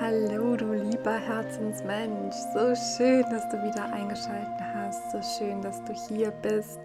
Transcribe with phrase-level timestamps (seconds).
[0.00, 2.36] Hallo du lieber Herzensmensch.
[2.54, 5.10] So schön, dass du wieder eingeschaltet hast.
[5.10, 6.78] So schön, dass du hier bist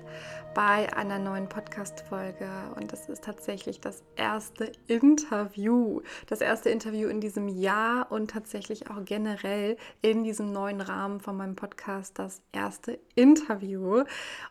[0.54, 2.48] bei einer neuen Podcast-Folge.
[2.76, 6.02] Und das ist tatsächlich das erste Interview.
[6.28, 11.38] Das erste Interview in diesem Jahr und tatsächlich auch generell in diesem neuen Rahmen von
[11.38, 14.04] meinem Podcast das erste Interview.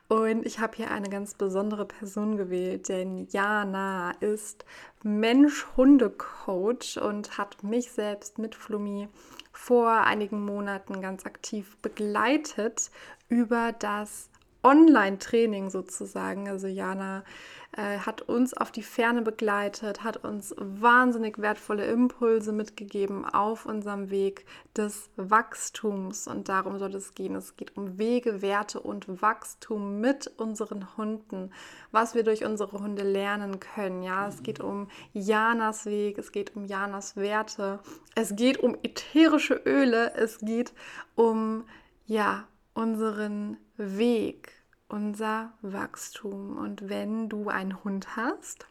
[0.09, 4.65] Und ich habe hier eine ganz besondere Person gewählt, denn Jana ist
[5.05, 9.09] Mensch-Hunde-Coach und hat mich selbst mit Flummi
[9.53, 12.91] vor einigen Monaten ganz aktiv begleitet
[13.29, 14.32] über das
[14.63, 16.49] Online-Training sozusagen.
[16.49, 17.25] Also Jana
[17.73, 24.11] äh, hat uns auf die Ferne begleitet, hat uns wahnsinnig wertvolle Impulse mitgegeben auf unserem
[24.11, 24.45] Weg
[24.77, 26.29] des Wachstums.
[26.29, 27.35] Und darum soll es gehen.
[27.35, 31.51] Es geht um Wege, Werte und Wachstum mit unseren Hunden,
[31.91, 34.03] was wir durch unsere Hunde lernen können.
[34.03, 37.81] Ja, es geht um Janas Weg, es geht um Janas Werte,
[38.15, 40.73] es geht um ätherische Öle, es geht
[41.15, 41.65] um
[42.07, 44.62] ja, unseren Weg,
[44.93, 46.59] unser Wachstum.
[46.59, 48.67] Und wenn du einen Hund hast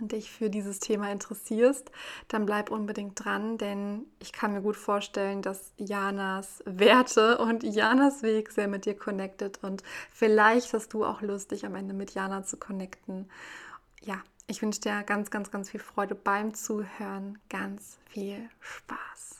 [0.00, 1.90] und dich für dieses Thema interessierst,
[2.28, 8.22] dann bleib unbedingt dran, denn ich kann mir gut vorstellen, dass Janas Werte und Janas
[8.22, 12.14] Weg sehr mit dir connected und vielleicht hast du auch Lust, dich am Ende mit
[12.14, 13.28] Jana zu connecten.
[14.02, 19.37] Ja, ich wünsche dir ganz, ganz, ganz viel Freude beim Zuhören, ganz viel Spaß.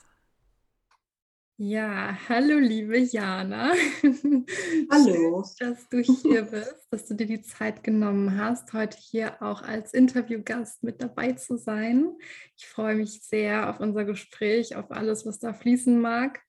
[1.61, 3.73] Ja, hallo liebe Jana.
[4.89, 5.43] Hallo.
[5.43, 9.61] Schön, dass du hier bist, dass du dir die Zeit genommen hast, heute hier auch
[9.61, 12.15] als Interviewgast mit dabei zu sein.
[12.55, 16.39] Ich freue mich sehr auf unser Gespräch, auf alles, was da fließen mag.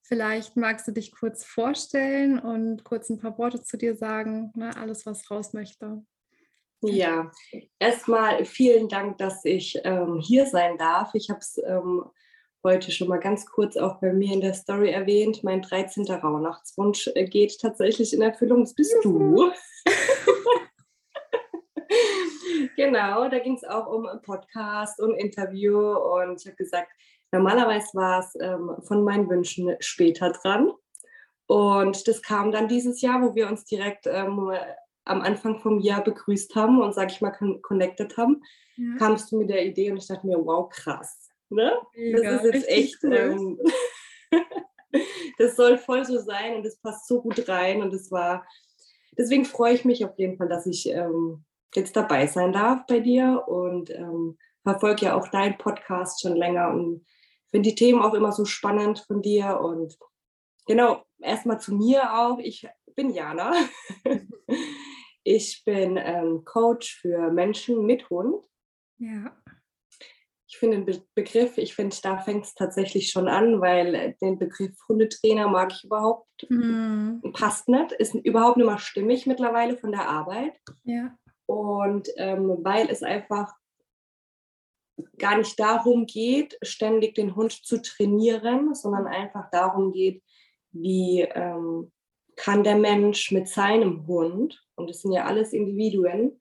[0.00, 4.74] Vielleicht magst du dich kurz vorstellen und kurz ein paar Worte zu dir sagen, ne,
[4.78, 6.02] alles, was raus möchte.
[6.80, 7.30] Ja,
[7.78, 11.14] erstmal vielen Dank, dass ich ähm, hier sein darf.
[11.14, 12.04] Ich habe es ähm,
[12.64, 15.44] heute schon mal ganz kurz auch bei mir in der Story erwähnt.
[15.44, 16.06] Mein 13.
[16.06, 18.62] Rauhnachtswunsch äh, geht tatsächlich in Erfüllung.
[18.62, 19.52] Das bist du.
[22.76, 25.78] genau, da ging es auch um Podcast und Interview.
[25.78, 26.90] Und ich habe gesagt,
[27.32, 30.72] normalerweise war es ähm, von meinen Wünschen später dran.
[31.46, 34.50] Und das kam dann dieses Jahr, wo wir uns direkt ähm,
[35.04, 38.42] am Anfang vom Jahr begrüßt haben und, sage ich mal, connected haben,
[38.76, 38.96] ja.
[38.96, 41.72] kamst du mit der Idee und ich dachte mir, wow, krass Ne?
[41.94, 43.04] Mega, das ist jetzt echt.
[43.04, 43.58] Ähm,
[45.38, 48.46] das soll voll so sein und es passt so gut rein und es war.
[49.16, 51.44] Deswegen freue ich mich auf jeden Fall, dass ich ähm,
[51.74, 56.70] jetzt dabei sein darf bei dir und ähm, verfolge ja auch deinen Podcast schon länger
[56.70, 57.06] und
[57.50, 59.60] finde die Themen auch immer so spannend von dir.
[59.60, 59.96] Und
[60.66, 62.38] genau, erstmal zu mir auch.
[62.38, 62.66] Ich
[62.96, 63.52] bin Jana.
[65.22, 68.44] ich bin ähm, Coach für Menschen mit Hund.
[68.98, 69.36] Ja
[70.54, 74.14] ich finde den Be Begriff, ich finde, da fängt es tatsächlich schon an, weil äh,
[74.22, 77.20] den Begriff Hundetrainer mag ich überhaupt, mhm.
[77.32, 80.56] passt nicht, ist überhaupt nicht mehr stimmig mittlerweile von der Arbeit.
[80.84, 81.18] Ja.
[81.46, 83.52] Und ähm, weil es einfach
[85.18, 90.22] gar nicht darum geht, ständig den Hund zu trainieren, sondern einfach darum geht,
[90.70, 91.90] wie ähm,
[92.36, 96.40] kann der Mensch mit seinem Hund, und es sind ja alles Individuen,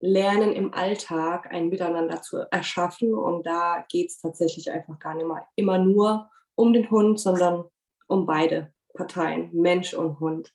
[0.00, 3.14] lernen im Alltag ein Miteinander zu erschaffen.
[3.14, 7.64] Und da geht es tatsächlich einfach gar nicht mal immer nur um den Hund, sondern
[8.08, 10.52] um beide Parteien, Mensch und Hund.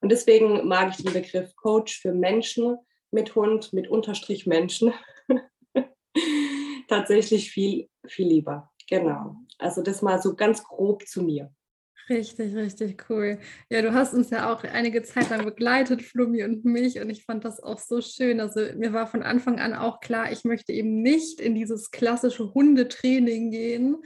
[0.00, 2.76] Und deswegen mag ich den Begriff Coach für Menschen
[3.10, 4.92] mit Hund, mit Unterstrich Menschen,
[6.88, 8.70] tatsächlich viel, viel lieber.
[8.88, 9.36] Genau.
[9.58, 11.52] Also das mal so ganz grob zu mir.
[12.08, 13.38] Richtig, richtig cool.
[13.70, 17.24] Ja, du hast uns ja auch einige Zeit lang begleitet, Flummi und mich, und ich
[17.24, 18.40] fand das auch so schön.
[18.40, 22.52] Also mir war von Anfang an auch klar, ich möchte eben nicht in dieses klassische
[22.54, 23.96] Hundetraining gehen,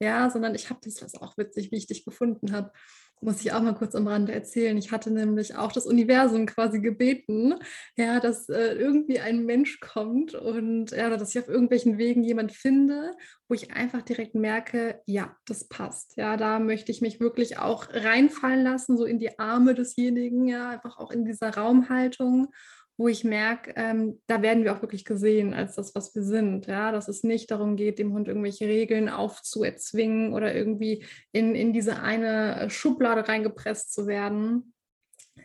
[0.00, 2.72] ja, sondern ich habe das, was auch witzig, wie ich dich gefunden habe
[3.20, 4.76] muss ich auch mal kurz am Rande erzählen.
[4.76, 7.54] Ich hatte nämlich auch das Universum quasi gebeten,
[7.96, 12.52] ja, dass äh, irgendwie ein Mensch kommt und ja, dass ich auf irgendwelchen Wegen jemand
[12.52, 13.12] finde,
[13.48, 16.16] wo ich einfach direkt merke, ja, das passt.
[16.16, 20.70] Ja, da möchte ich mich wirklich auch reinfallen lassen, so in die Arme desjenigen, ja,
[20.70, 22.48] einfach auch in dieser Raumhaltung
[22.96, 26.66] wo ich merke, ähm, da werden wir auch wirklich gesehen als das, was wir sind.
[26.66, 31.72] Ja, dass es nicht darum geht, dem Hund irgendwelche Regeln aufzuerzwingen oder irgendwie in, in
[31.72, 34.74] diese eine äh, Schublade reingepresst zu werden.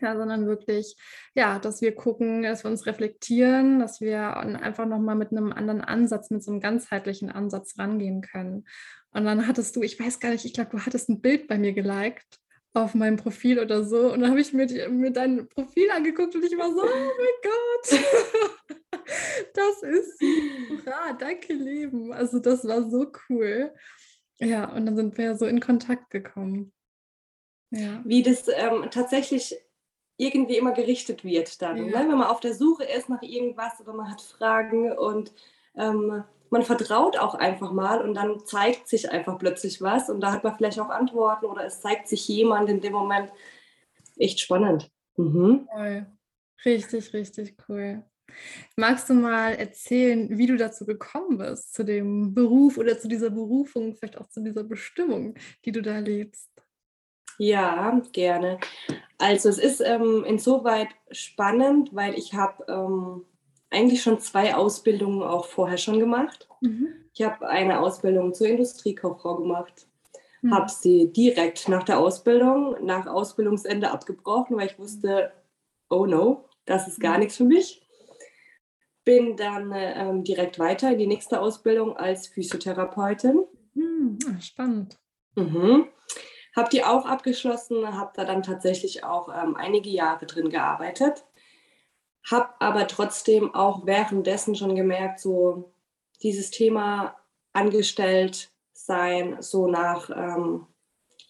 [0.00, 0.96] Ja, sondern wirklich,
[1.34, 5.80] ja, dass wir gucken, dass wir uns reflektieren, dass wir einfach nochmal mit einem anderen
[5.80, 8.66] Ansatz, mit so einem ganzheitlichen Ansatz rangehen können.
[9.12, 11.58] Und dann hattest du, ich weiß gar nicht, ich glaube, du hattest ein Bild bei
[11.58, 12.39] mir geliked
[12.72, 14.12] auf meinem Profil oder so.
[14.12, 17.38] Und dann habe ich mir, mir dein Profil angeguckt und ich war so, oh mein
[17.42, 18.78] Gott,
[19.54, 22.12] das ist hurra, danke Leben.
[22.12, 23.74] Also das war so cool.
[24.38, 26.72] Ja, und dann sind wir ja so in Kontakt gekommen.
[27.70, 28.02] Ja.
[28.04, 29.56] Wie das ähm, tatsächlich
[30.16, 31.76] irgendwie immer gerichtet wird dann.
[31.76, 31.84] Ja.
[31.84, 31.92] Ne?
[31.92, 35.32] Wenn man auf der Suche ist nach irgendwas oder man hat Fragen und
[35.76, 40.32] ähm, man vertraut auch einfach mal und dann zeigt sich einfach plötzlich was und da
[40.32, 43.30] hat man vielleicht auch Antworten oder es zeigt sich jemand in dem Moment.
[44.16, 44.90] Echt spannend.
[45.16, 45.68] Mhm.
[45.74, 46.06] Cool.
[46.64, 48.04] Richtig, richtig cool.
[48.76, 53.30] Magst du mal erzählen, wie du dazu gekommen bist, zu dem Beruf oder zu dieser
[53.30, 56.50] Berufung, vielleicht auch zu dieser Bestimmung, die du da lebst?
[57.38, 58.58] Ja, gerne.
[59.18, 63.24] Also es ist ähm, insoweit spannend, weil ich habe ähm,
[63.70, 66.48] eigentlich schon zwei Ausbildungen auch vorher schon gemacht.
[66.60, 66.88] Mhm.
[67.12, 69.86] Ich habe eine Ausbildung zur Industriekauffrau gemacht,
[70.42, 70.54] mhm.
[70.54, 75.32] habe sie direkt nach der Ausbildung, nach Ausbildungsende abgebrochen, weil ich wusste,
[75.88, 77.20] oh no, das ist gar mhm.
[77.20, 77.86] nichts für mich.
[79.04, 83.44] Bin dann ähm, direkt weiter in die nächste Ausbildung als Physiotherapeutin.
[83.74, 84.18] Mhm.
[84.28, 84.98] Ah, spannend.
[85.36, 85.86] Mhm.
[86.54, 91.24] Habe die auch abgeschlossen, habe da dann tatsächlich auch ähm, einige Jahre drin gearbeitet.
[92.28, 95.72] Habe aber trotzdem auch währenddessen schon gemerkt, so
[96.22, 97.16] dieses Thema
[97.52, 100.66] angestellt sein, so nach ähm,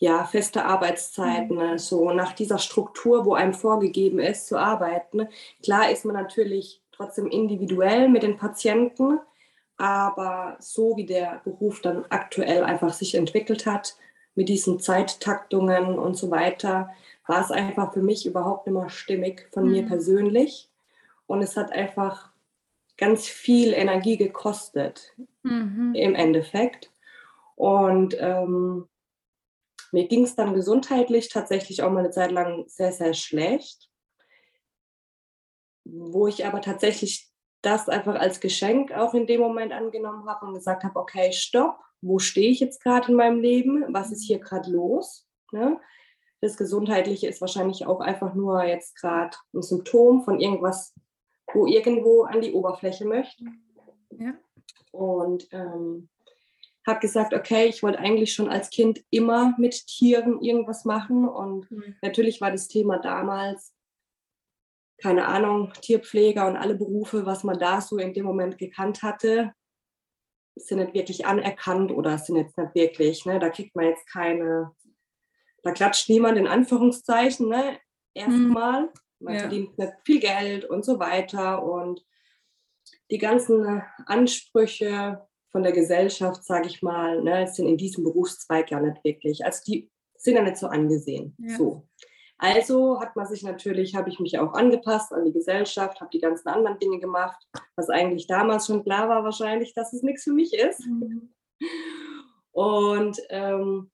[0.00, 1.78] ja, feste Arbeitszeiten, mhm.
[1.78, 5.28] so nach dieser Struktur, wo einem vorgegeben ist zu arbeiten.
[5.62, 9.20] Klar ist man natürlich trotzdem individuell mit den Patienten,
[9.76, 13.96] aber so wie der Beruf dann aktuell einfach sich entwickelt hat,
[14.34, 16.90] mit diesen Zeittaktungen und so weiter,
[17.26, 19.70] war es einfach für mich überhaupt nicht mehr stimmig von mhm.
[19.70, 20.69] mir persönlich.
[21.30, 22.32] Und es hat einfach
[22.98, 25.94] ganz viel Energie gekostet mhm.
[25.94, 26.90] im Endeffekt.
[27.54, 28.88] Und ähm,
[29.92, 33.88] mir ging es dann gesundheitlich tatsächlich auch mal eine Zeit lang sehr, sehr schlecht,
[35.84, 37.30] wo ich aber tatsächlich
[37.62, 41.78] das einfach als Geschenk auch in dem Moment angenommen habe und gesagt habe, okay, stopp,
[42.00, 45.28] wo stehe ich jetzt gerade in meinem Leben, was ist hier gerade los.
[45.52, 45.80] Ne?
[46.40, 50.92] Das Gesundheitliche ist wahrscheinlich auch einfach nur jetzt gerade ein Symptom von irgendwas,
[51.54, 53.44] wo irgendwo an die Oberfläche möchte.
[54.18, 54.34] Ja.
[54.92, 56.08] Und ähm,
[56.86, 61.28] habe gesagt, okay, ich wollte eigentlich schon als Kind immer mit Tieren irgendwas machen.
[61.28, 61.96] Und mhm.
[62.02, 63.74] natürlich war das Thema damals,
[64.98, 69.52] keine Ahnung, Tierpfleger und alle Berufe, was man da so in dem Moment gekannt hatte,
[70.56, 74.74] sind nicht wirklich anerkannt oder sind jetzt nicht wirklich, ne, da kriegt man jetzt keine,
[75.62, 77.78] da klatscht niemand in Anführungszeichen, ne,
[78.14, 78.88] erstmal, mhm.
[79.20, 79.40] Man ja.
[79.40, 82.04] verdient nicht viel Geld und so weiter und
[83.10, 88.80] die ganzen Ansprüche von der Gesellschaft, sage ich mal, ne, sind in diesem Berufszweig ja
[88.80, 91.56] nicht wirklich, also die sind ja nicht so angesehen, ja.
[91.56, 91.86] so.
[92.42, 96.20] Also hat man sich natürlich, habe ich mich auch angepasst an die Gesellschaft, habe die
[96.20, 97.46] ganzen anderen Dinge gemacht,
[97.76, 100.86] was eigentlich damals schon klar war wahrscheinlich, dass es nichts für mich ist.
[100.86, 101.34] Mhm.
[102.52, 103.90] Und ähm,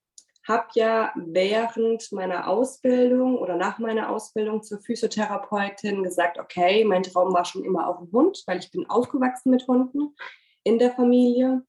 [0.49, 7.33] habe ja während meiner Ausbildung oder nach meiner Ausbildung zur Physiotherapeutin gesagt, okay, mein Traum
[7.33, 10.15] war schon immer auch ein Hund, weil ich bin aufgewachsen mit Hunden
[10.65, 11.63] in der Familie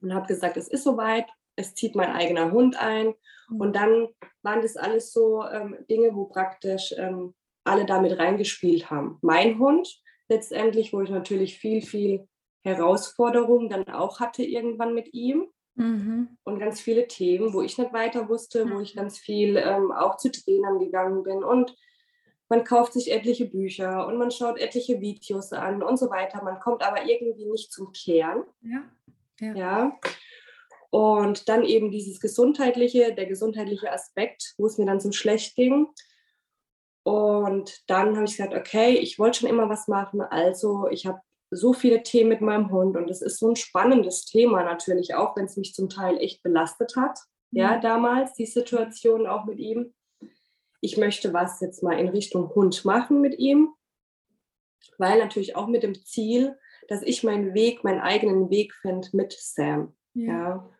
[0.00, 1.26] und habe gesagt, es ist soweit,
[1.56, 3.14] es zieht mein eigener Hund ein
[3.50, 4.08] und dann
[4.42, 9.18] waren das alles so ähm, Dinge, wo praktisch ähm, alle damit reingespielt haben.
[9.22, 12.28] Mein Hund letztendlich, wo ich natürlich viel, viel
[12.62, 15.48] Herausforderungen dann auch hatte irgendwann mit ihm.
[15.78, 16.36] Mhm.
[16.42, 18.74] Und ganz viele Themen, wo ich nicht weiter wusste, mhm.
[18.74, 21.44] wo ich ganz viel ähm, auch zu Trainern gegangen bin.
[21.44, 21.74] Und
[22.48, 26.42] man kauft sich etliche Bücher und man schaut etliche Videos an und so weiter.
[26.42, 28.42] Man kommt aber irgendwie nicht zum Kern.
[28.62, 28.84] Ja.
[29.40, 29.54] ja.
[29.54, 29.98] ja.
[30.90, 35.86] Und dann eben dieses gesundheitliche, der gesundheitliche Aspekt, wo es mir dann so schlecht ging.
[37.02, 40.22] Und dann habe ich gesagt, okay, ich wollte schon immer was machen.
[40.22, 41.20] Also ich habe
[41.50, 45.36] so viele Themen mit meinem Hund und es ist so ein spannendes Thema natürlich auch,
[45.36, 47.18] wenn es mich zum Teil echt belastet hat.
[47.50, 47.80] Ja, mhm.
[47.80, 49.94] damals die Situation auch mit ihm.
[50.80, 53.72] Ich möchte was jetzt mal in Richtung Hund machen mit ihm,
[54.98, 56.56] weil natürlich auch mit dem Ziel,
[56.88, 59.94] dass ich meinen Weg, meinen eigenen Weg finde mit Sam.
[60.14, 60.32] Ja.
[60.32, 60.70] ja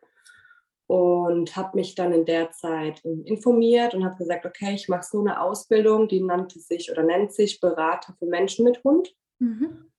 [0.89, 5.21] und habe mich dann in der Zeit informiert und habe gesagt, okay, ich mache so
[5.21, 9.15] eine Ausbildung, die nannte sich oder nennt sich Berater für Menschen mit Hund.
[9.39, 9.91] Mhm.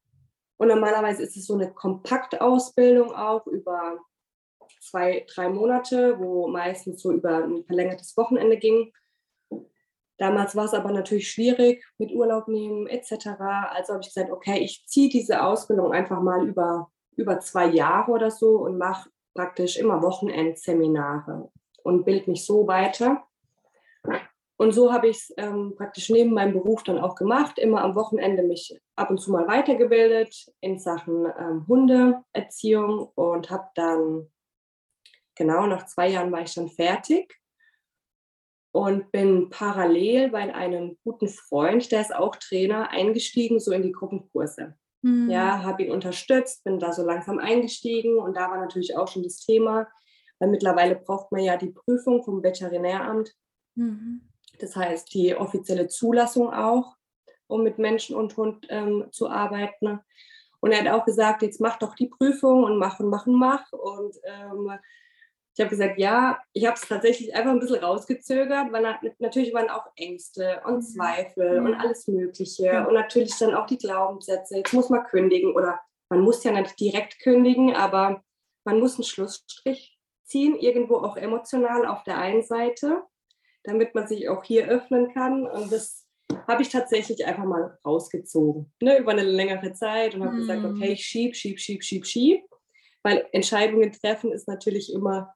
[0.59, 3.97] Und normalerweise ist es so eine Kompaktausbildung auch über
[4.81, 8.91] zwei, drei Monate, wo meistens so über ein verlängertes Wochenende ging.
[10.17, 13.27] Damals war es aber natürlich schwierig mit Urlaub nehmen etc.
[13.69, 18.11] Also habe ich gesagt, okay, ich ziehe diese Ausbildung einfach mal über, über zwei Jahre
[18.11, 21.49] oder so und mache praktisch immer Wochenendseminare
[21.83, 23.23] und bilde mich so weiter.
[24.59, 27.95] Und so habe ich es ähm, praktisch neben meinem Beruf dann auch gemacht, immer am
[27.95, 34.27] Wochenende mich ab und zu mal weitergebildet in Sachen ähm, Hundeerziehung und habe dann,
[35.35, 37.39] genau nach zwei Jahren war ich dann fertig
[38.73, 43.93] und bin parallel bei einem guten Freund, der ist auch Trainer, eingestiegen, so in die
[43.93, 44.75] Gruppenkurse.
[45.03, 45.29] Mhm.
[45.29, 49.23] Ja, habe ihn unterstützt, bin da so langsam eingestiegen und da war natürlich auch schon
[49.23, 49.87] das Thema,
[50.37, 53.33] weil mittlerweile braucht man ja die Prüfung vom Veterinäramt.
[53.75, 54.28] Mhm.
[54.59, 56.95] Das heißt, die offizielle Zulassung auch,
[57.47, 59.99] um mit Menschen und Hund ähm, zu arbeiten.
[60.59, 63.35] Und er hat auch gesagt, jetzt mach doch die Prüfung und mach und mach und
[63.35, 63.71] mach.
[63.71, 64.71] Und ähm,
[65.55, 69.69] ich habe gesagt, ja, ich habe es tatsächlich einfach ein bisschen rausgezögert, weil natürlich waren
[69.69, 70.81] auch Ängste und mhm.
[70.81, 71.67] Zweifel mhm.
[71.67, 72.65] und alles Mögliche.
[72.65, 72.85] Ja.
[72.85, 74.57] Und natürlich dann auch die Glaubenssätze.
[74.57, 78.23] Jetzt muss man kündigen oder man muss ja nicht direkt kündigen, aber
[78.65, 83.03] man muss einen Schlussstrich ziehen, irgendwo auch emotional auf der einen Seite
[83.63, 85.45] damit man sich auch hier öffnen kann.
[85.45, 86.05] Und das
[86.47, 90.39] habe ich tatsächlich einfach mal rausgezogen, ne, über eine längere Zeit und habe mm.
[90.39, 92.43] gesagt, okay, ich schieb, schieb, schieb, schieb, schieb.
[93.03, 95.33] Weil Entscheidungen treffen ist natürlich immer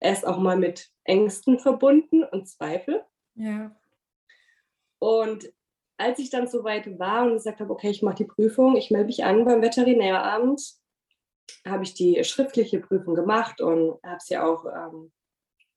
[0.00, 3.04] erst auch mal mit Ängsten verbunden und Zweifel.
[3.34, 3.74] Ja.
[4.98, 5.52] Und
[5.96, 8.90] als ich dann so weit war und gesagt habe, okay, ich mache die Prüfung, ich
[8.90, 10.74] melde mich an beim Veterinäramt,
[11.66, 15.12] habe ich die schriftliche Prüfung gemacht und habe sie auch ähm,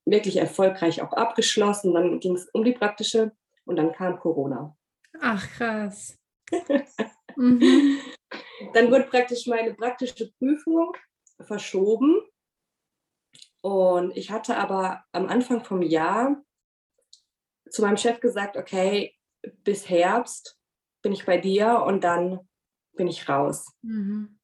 [0.07, 1.93] wirklich erfolgreich auch abgeschlossen.
[1.93, 3.31] Dann ging es um die praktische
[3.65, 4.75] und dann kam Corona.
[5.19, 6.17] Ach, krass.
[7.35, 7.99] mhm.
[8.73, 10.95] Dann wurde praktisch meine praktische Prüfung
[11.41, 12.21] verschoben.
[13.61, 16.41] Und ich hatte aber am Anfang vom Jahr
[17.69, 19.13] zu meinem Chef gesagt, okay,
[19.63, 20.57] bis Herbst
[21.01, 22.47] bin ich bei dir und dann
[22.93, 23.73] bin ich raus.
[23.81, 24.39] Mhm.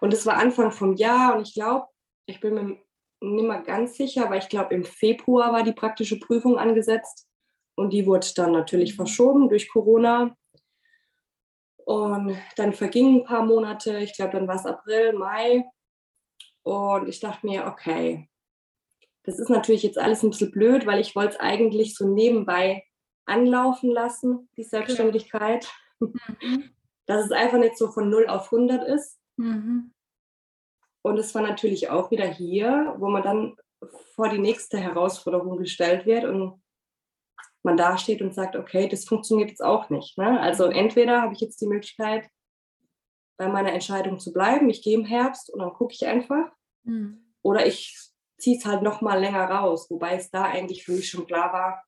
[0.00, 1.86] Und es war Anfang vom Jahr und ich glaube,
[2.26, 2.78] ich bin mit
[3.20, 7.26] nicht mal ganz sicher, aber ich glaube, im Februar war die praktische Prüfung angesetzt
[7.74, 8.96] und die wurde dann natürlich mhm.
[8.96, 10.36] verschoben durch Corona.
[11.84, 15.64] Und dann vergingen ein paar Monate, ich glaube, dann war es April, Mai.
[16.62, 18.28] Und ich dachte mir, okay,
[19.24, 22.84] das ist natürlich jetzt alles ein bisschen blöd, weil ich wollte es eigentlich so nebenbei
[23.26, 25.70] anlaufen lassen, die Selbstständigkeit.
[25.98, 26.70] Mhm.
[27.06, 29.18] Dass es einfach nicht so von 0 auf 100 ist.
[29.36, 29.92] Mhm.
[31.02, 33.56] Und es war natürlich auch wieder hier, wo man dann
[34.14, 36.62] vor die nächste Herausforderung gestellt wird und
[37.62, 40.18] man da steht und sagt, okay, das funktioniert jetzt auch nicht.
[40.18, 40.40] Ne?
[40.40, 42.28] Also entweder habe ich jetzt die Möglichkeit,
[43.38, 46.52] bei meiner Entscheidung zu bleiben, ich gehe im Herbst und dann gucke ich einfach,
[46.82, 47.34] mhm.
[47.42, 47.98] oder ich
[48.36, 51.52] ziehe es halt noch mal länger raus, wobei es da eigentlich für mich schon klar
[51.52, 51.82] war,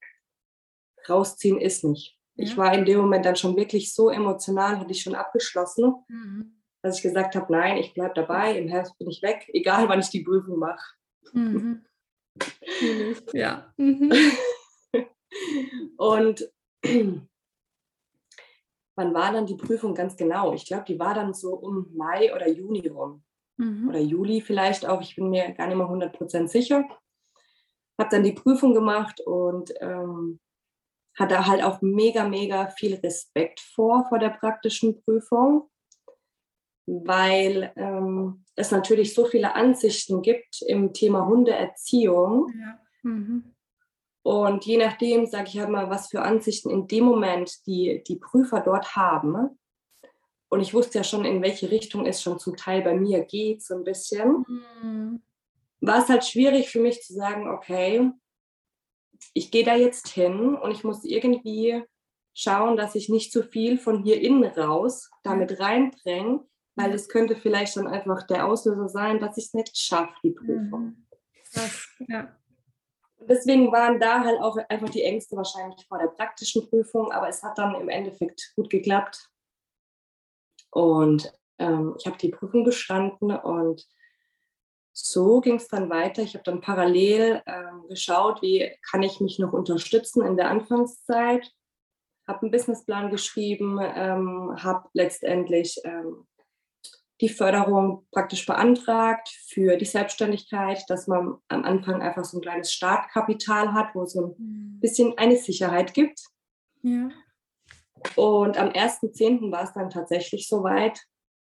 [1.07, 2.17] rausziehen ist nicht.
[2.37, 2.45] Ja.
[2.45, 5.95] Ich war in dem Moment dann schon wirklich so emotional, hatte ich schon abgeschlossen.
[6.09, 9.89] Mhm dass ich gesagt habe, nein, ich bleibe dabei, im Herbst bin ich weg, egal
[9.89, 10.97] wann ich die Prüfung mache.
[11.33, 11.85] Mhm.
[13.33, 13.73] Ja.
[13.77, 14.13] Mhm.
[15.97, 16.51] Und
[18.97, 20.53] wann war dann die Prüfung ganz genau?
[20.53, 23.23] Ich glaube, die war dann so um Mai oder Juni rum.
[23.59, 23.89] Mhm.
[23.89, 26.85] Oder Juli vielleicht auch, ich bin mir gar nicht mal 100% sicher.
[27.99, 30.41] Habe dann die Prüfung gemacht und ähm,
[31.17, 35.71] hatte halt auch mega, mega viel Respekt vor, vor der praktischen Prüfung
[36.87, 42.53] weil ähm, es natürlich so viele Ansichten gibt im Thema Hundeerziehung.
[42.59, 42.79] Ja.
[43.03, 43.55] Mhm.
[44.25, 48.17] Und je nachdem, sage ich halt mal, was für Ansichten in dem Moment die, die
[48.17, 49.59] Prüfer dort haben.
[50.49, 53.63] Und ich wusste ja schon, in welche Richtung es schon zum Teil bei mir geht,
[53.63, 54.45] so ein bisschen.
[54.83, 55.23] Mhm.
[55.81, 58.13] War es halt schwierig für mich zu sagen, okay,
[59.35, 61.83] ich gehe da jetzt hin und ich muss irgendwie
[62.35, 67.37] schauen, dass ich nicht zu viel von hier innen raus damit reinbringe, weil es könnte
[67.37, 71.07] vielleicht dann einfach der Auslöser sein, dass ich es nicht schaffe, die Prüfung.
[71.53, 72.35] Krass, ja.
[73.29, 77.43] Deswegen waren da halt auch einfach die Ängste wahrscheinlich vor der praktischen Prüfung, aber es
[77.43, 79.29] hat dann im Endeffekt gut geklappt.
[80.71, 83.87] Und ähm, ich habe die Prüfung bestanden und
[84.93, 86.23] so ging es dann weiter.
[86.23, 91.51] Ich habe dann parallel ähm, geschaut, wie kann ich mich noch unterstützen in der Anfangszeit.
[92.27, 96.27] Habe einen Businessplan geschrieben, ähm, habe letztendlich ähm,
[97.23, 102.73] die Förderung praktisch beantragt für die Selbstständigkeit, dass man am Anfang einfach so ein kleines
[102.73, 104.81] Startkapital hat, wo es so ein mhm.
[104.81, 106.21] bisschen eine Sicherheit gibt.
[106.83, 107.11] Ja.
[108.17, 109.53] Und am 1.10.
[109.53, 111.01] war es dann tatsächlich soweit,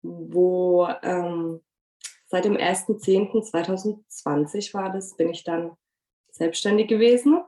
[0.02, 1.60] wo ähm,
[2.26, 5.76] seit dem 1.10.2020 war das, bin ich dann
[6.32, 7.44] selbstständig gewesen.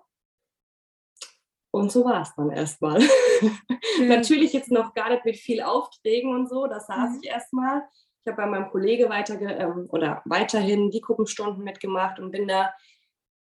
[1.72, 3.02] Und so war es dann erstmal.
[4.00, 7.18] Natürlich jetzt noch gar nicht mit viel Aufträgen und so, da saß mhm.
[7.20, 7.82] ich erstmal.
[8.24, 12.72] Ich habe bei meinem Kollege weiter ähm, oder weiterhin die Gruppenstunden mitgemacht und bin da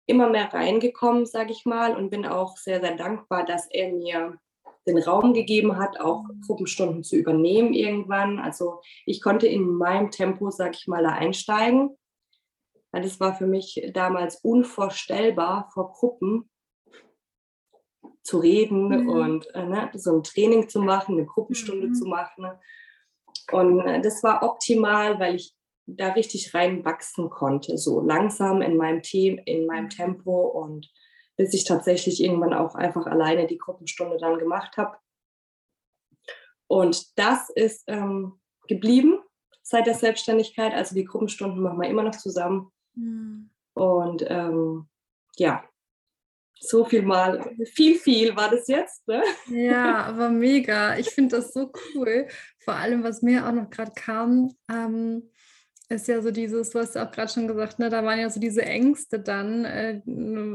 [0.07, 4.39] immer mehr reingekommen, sage ich mal, und bin auch sehr, sehr dankbar, dass er mir
[4.87, 8.39] den Raum gegeben hat, auch Gruppenstunden zu übernehmen irgendwann.
[8.39, 11.97] Also ich konnte in meinem Tempo, sage ich mal, da einsteigen.
[12.91, 16.51] Weil das war für mich damals unvorstellbar, vor Gruppen
[18.23, 19.09] zu reden mhm.
[19.09, 21.95] und äh, ne, so ein Training zu machen, eine Gruppenstunde mhm.
[21.95, 22.47] zu machen.
[23.53, 25.55] Und äh, das war optimal, weil ich
[25.87, 29.91] da richtig reinwachsen konnte, so langsam in meinem Team, in meinem mhm.
[29.91, 30.91] Tempo und
[31.37, 34.99] bis ich tatsächlich irgendwann auch einfach alleine die Gruppenstunde dann gemacht habe.
[36.67, 38.39] Und das ist ähm,
[38.69, 39.19] geblieben
[39.63, 40.75] seit der Selbstständigkeit.
[40.75, 42.71] Also die Gruppenstunden machen wir immer noch zusammen.
[42.95, 43.51] Mhm.
[43.75, 44.89] Und ähm,
[45.39, 45.65] ja,
[46.61, 49.07] so viel mal, viel, viel war das jetzt.
[49.09, 49.23] Ne?
[49.49, 50.97] Ja, aber mega.
[50.99, 52.29] Ich finde das so cool.
[52.59, 55.30] Vor allem, was mir auch noch gerade kam, ähm,
[55.91, 58.31] ist ja so dieses, du hast ja auch gerade schon gesagt, ne, da waren ja
[58.31, 60.01] so diese Ängste dann, äh,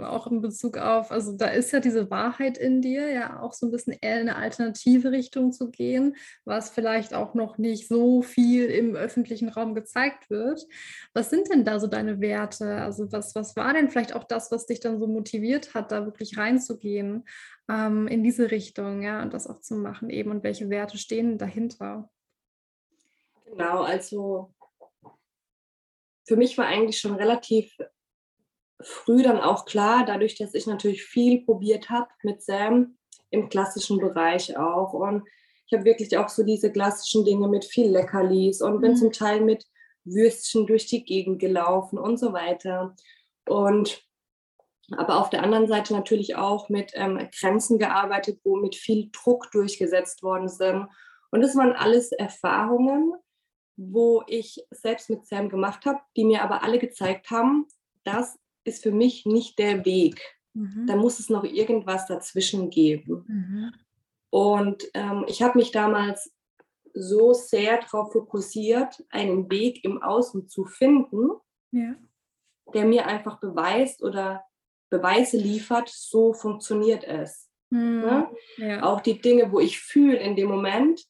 [0.03, 3.65] auch in Bezug auf, also da ist ja diese Wahrheit in dir, ja auch so
[3.65, 6.15] ein bisschen eher in eine alternative Richtung zu gehen,
[6.45, 10.65] was vielleicht auch noch nicht so viel im öffentlichen Raum gezeigt wird.
[11.13, 12.75] Was sind denn da so deine Werte?
[12.75, 16.05] Also was, was war denn vielleicht auch das, was dich dann so motiviert hat, da
[16.05, 17.25] wirklich reinzugehen
[17.69, 21.37] ähm, in diese Richtung, ja, und das auch zu machen eben und welche Werte stehen
[21.37, 22.09] dahinter?
[23.45, 24.53] Genau, also
[26.25, 27.75] für mich war eigentlich schon relativ
[28.81, 32.97] früh dann auch klar, dadurch, dass ich natürlich viel probiert habe mit Sam
[33.29, 34.93] im klassischen Bereich auch.
[34.93, 35.23] Und
[35.67, 38.97] ich habe wirklich auch so diese klassischen Dinge mit viel Leckerlis und bin mhm.
[38.97, 39.65] zum Teil mit
[40.03, 42.95] Würstchen durch die Gegend gelaufen und so weiter.
[43.47, 44.01] Und
[44.91, 49.49] aber auf der anderen Seite natürlich auch mit ähm, Grenzen gearbeitet, wo mit viel Druck
[49.51, 50.87] durchgesetzt worden sind.
[51.31, 53.13] Und das waren alles Erfahrungen,
[53.77, 57.67] wo ich selbst mit Sam gemacht habe, die mir aber alle gezeigt haben,
[58.03, 60.21] das ist für mich nicht der Weg.
[60.53, 60.85] Mhm.
[60.87, 63.25] Da muss es noch irgendwas dazwischen geben.
[63.27, 63.73] Mhm.
[64.29, 66.31] Und ähm, ich habe mich damals
[66.93, 71.29] so sehr darauf fokussiert, einen Weg im Außen zu finden,
[71.71, 71.95] ja.
[72.73, 74.43] der mir einfach beweist oder
[74.89, 77.49] Beweise liefert, so funktioniert es.
[77.69, 77.99] Mhm.
[77.99, 78.29] Ne?
[78.57, 78.83] Ja.
[78.83, 81.05] Auch die Dinge, wo ich fühle in dem Moment,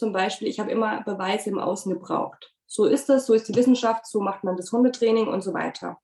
[0.00, 2.52] zum Beispiel, ich habe immer Beweise im Außen gebraucht.
[2.66, 5.98] So ist es, so ist die Wissenschaft, so macht man das Hundetraining und so weiter.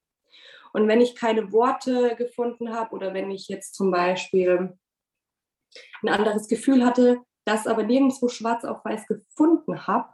[0.72, 4.78] Und wenn ich keine Worte gefunden habe oder wenn ich jetzt zum Beispiel
[6.02, 10.12] ein anderes Gefühl hatte, das aber nirgendwo schwarz auf weiß gefunden habe,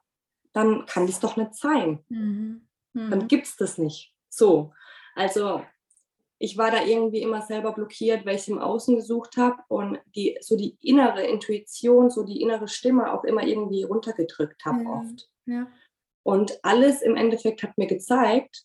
[0.52, 2.04] dann kann das doch nicht sein.
[2.08, 2.68] Mhm.
[2.92, 3.10] Mhm.
[3.10, 4.14] Dann gibt es das nicht.
[4.28, 4.72] So,
[5.16, 5.64] also
[6.42, 10.36] ich war da irgendwie immer selber blockiert, weil ich im Außen gesucht habe und die,
[10.40, 14.90] so die innere Intuition, so die innere Stimme auch immer irgendwie runtergedrückt habe ja.
[14.90, 15.30] oft.
[15.46, 15.68] Ja.
[16.24, 18.64] Und alles im Endeffekt hat mir gezeigt,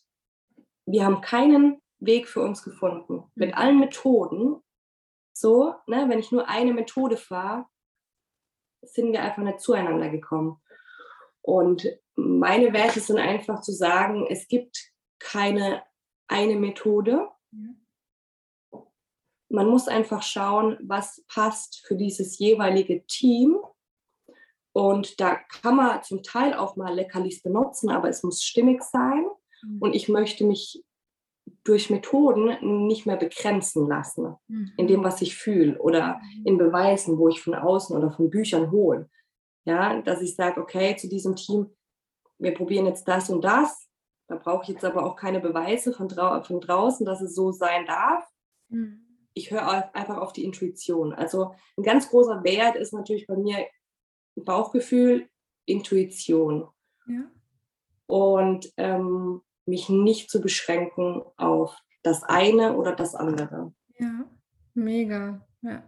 [0.86, 3.14] wir haben keinen Weg für uns gefunden.
[3.14, 3.30] Mhm.
[3.36, 4.60] Mit allen Methoden,
[5.32, 7.66] so, ne, wenn ich nur eine Methode fahre,
[8.82, 10.60] sind wir einfach nicht zueinander gekommen.
[11.42, 11.86] Und
[12.16, 15.84] meine Werte sind einfach zu sagen, es gibt keine
[16.26, 17.28] eine Methode,
[19.50, 23.56] man muss einfach schauen, was passt für dieses jeweilige Team.
[24.72, 29.26] Und da kann man zum Teil auch mal Leckerlis benutzen, aber es muss stimmig sein.
[29.62, 29.78] Mhm.
[29.80, 30.84] Und ich möchte mich
[31.64, 34.72] durch Methoden nicht mehr begrenzen lassen mhm.
[34.76, 36.46] in dem, was ich fühle oder mhm.
[36.46, 39.08] in Beweisen, wo ich von außen oder von Büchern hole.
[39.64, 41.70] Ja, dass ich sage, okay, zu diesem Team,
[42.38, 43.87] wir probieren jetzt das und das
[44.28, 47.50] da brauche ich jetzt aber auch keine Beweise von, drau von draußen, dass es so
[47.50, 48.24] sein darf.
[48.68, 49.04] Mhm.
[49.32, 51.12] Ich höre einfach auf die Intuition.
[51.12, 53.66] Also ein ganz großer Wert ist natürlich bei mir
[54.36, 55.28] Bauchgefühl,
[55.64, 56.68] Intuition.
[57.06, 57.30] Ja.
[58.06, 63.72] Und ähm, mich nicht zu beschränken auf das eine oder das andere.
[63.98, 64.24] Ja,
[64.74, 65.46] mega.
[65.62, 65.82] Ja.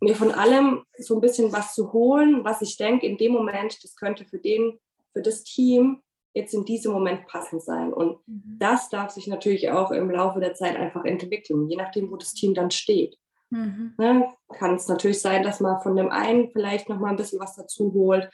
[0.00, 3.82] Mir von allem so ein bisschen was zu holen, was ich denke, in dem Moment,
[3.82, 4.78] das könnte für den,
[5.12, 6.02] für das Team
[6.38, 7.92] jetzt in diesem Moment passend sein.
[7.92, 8.56] Und mhm.
[8.58, 12.32] das darf sich natürlich auch im Laufe der Zeit einfach entwickeln, je nachdem, wo das
[12.32, 13.18] Team dann steht.
[13.50, 13.94] Mhm.
[13.98, 17.40] Ne, kann es natürlich sein, dass man von dem einen vielleicht noch mal ein bisschen
[17.40, 18.30] was dazu holt.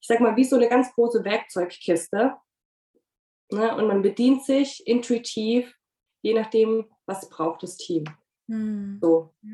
[0.00, 2.34] Ich sag mal, wie so eine ganz große Werkzeugkiste.
[3.50, 5.74] Ne, und man bedient sich intuitiv,
[6.22, 8.04] je nachdem, was braucht das Team.
[8.46, 8.98] Mhm.
[9.00, 9.34] So.
[9.42, 9.50] Ja.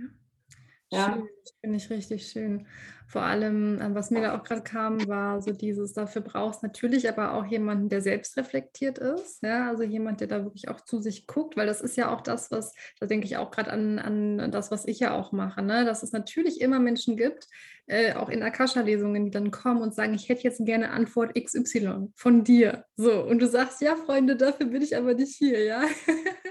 [1.61, 2.67] Finde ich richtig schön.
[3.07, 7.09] Vor allem, äh, was mir da auch gerade kam, war so dieses, dafür brauchst natürlich
[7.09, 9.43] aber auch jemanden, der selbst reflektiert ist.
[9.43, 12.23] Ja, also jemand, der da wirklich auch zu sich guckt, weil das ist ja auch
[12.23, 15.63] das, was, da denke ich auch gerade an, an das, was ich ja auch mache,
[15.63, 15.85] ne?
[15.85, 17.47] dass es natürlich immer Menschen gibt,
[17.87, 22.09] äh, auch in Akasha-Lesungen, die dann kommen und sagen, ich hätte jetzt gerne Antwort XY
[22.15, 22.85] von dir.
[22.97, 25.85] So, und du sagst, ja, Freunde, dafür bin ich aber nicht hier, ja.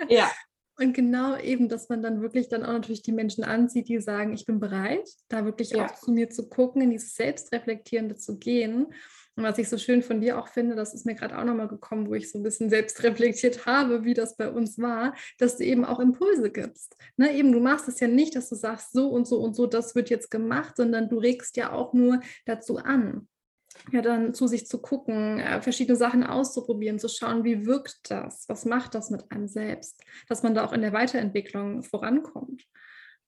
[0.09, 0.29] Ja.
[0.79, 4.33] Und genau eben, dass man dann wirklich dann auch natürlich die Menschen anzieht, die sagen,
[4.33, 5.85] ich bin bereit, da wirklich ja.
[5.85, 8.87] auch zu mir zu gucken, in dieses Selbstreflektierende zu gehen.
[9.35, 11.67] Und was ich so schön von dir auch finde, das ist mir gerade auch nochmal
[11.67, 15.57] gekommen, wo ich so ein bisschen selbst reflektiert habe, wie das bei uns war, dass
[15.57, 16.95] du eben auch Impulse gibst.
[17.17, 19.67] Ne, eben, du machst es ja nicht, dass du sagst, so und so und so,
[19.67, 23.27] das wird jetzt gemacht, sondern du regst ja auch nur dazu an
[23.91, 28.47] ja, dann zu sich zu gucken, äh, verschiedene Sachen auszuprobieren, zu schauen, wie wirkt das,
[28.47, 32.63] was macht das mit einem selbst, dass man da auch in der Weiterentwicklung vorankommt.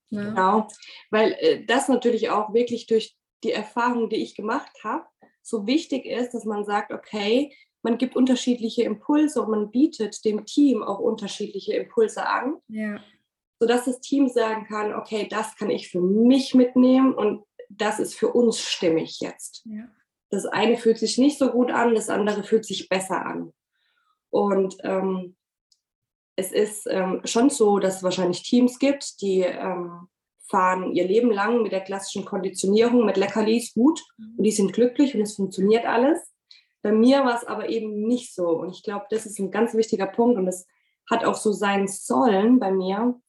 [0.09, 0.25] Ne?
[0.25, 0.67] Genau,
[1.11, 5.05] weil äh, das natürlich auch wirklich durch die Erfahrung, die ich gemacht habe,
[5.41, 10.45] so wichtig ist, dass man sagt, okay, man gibt unterschiedliche Impulse und man bietet dem
[10.45, 12.99] Team auch unterschiedliche Impulse an, ja.
[13.59, 18.15] sodass das Team sagen kann, okay, das kann ich für mich mitnehmen und das ist
[18.15, 19.63] für uns stimmig jetzt.
[19.65, 19.87] Ja
[20.35, 23.53] das eine fühlt sich nicht so gut an, das andere fühlt sich besser an.
[24.29, 25.35] Und ähm,
[26.35, 30.07] es ist ähm, schon so, dass es wahrscheinlich Teams gibt, die ähm,
[30.47, 34.01] fahren ihr Leben lang mit der klassischen Konditionierung, mit Leckerlis gut
[34.37, 36.19] und die sind glücklich und es funktioniert alles.
[36.81, 38.49] Bei mir war es aber eben nicht so.
[38.49, 40.67] Und ich glaube, das ist ein ganz wichtiger Punkt und es
[41.09, 43.19] hat auch so sein sollen bei mir,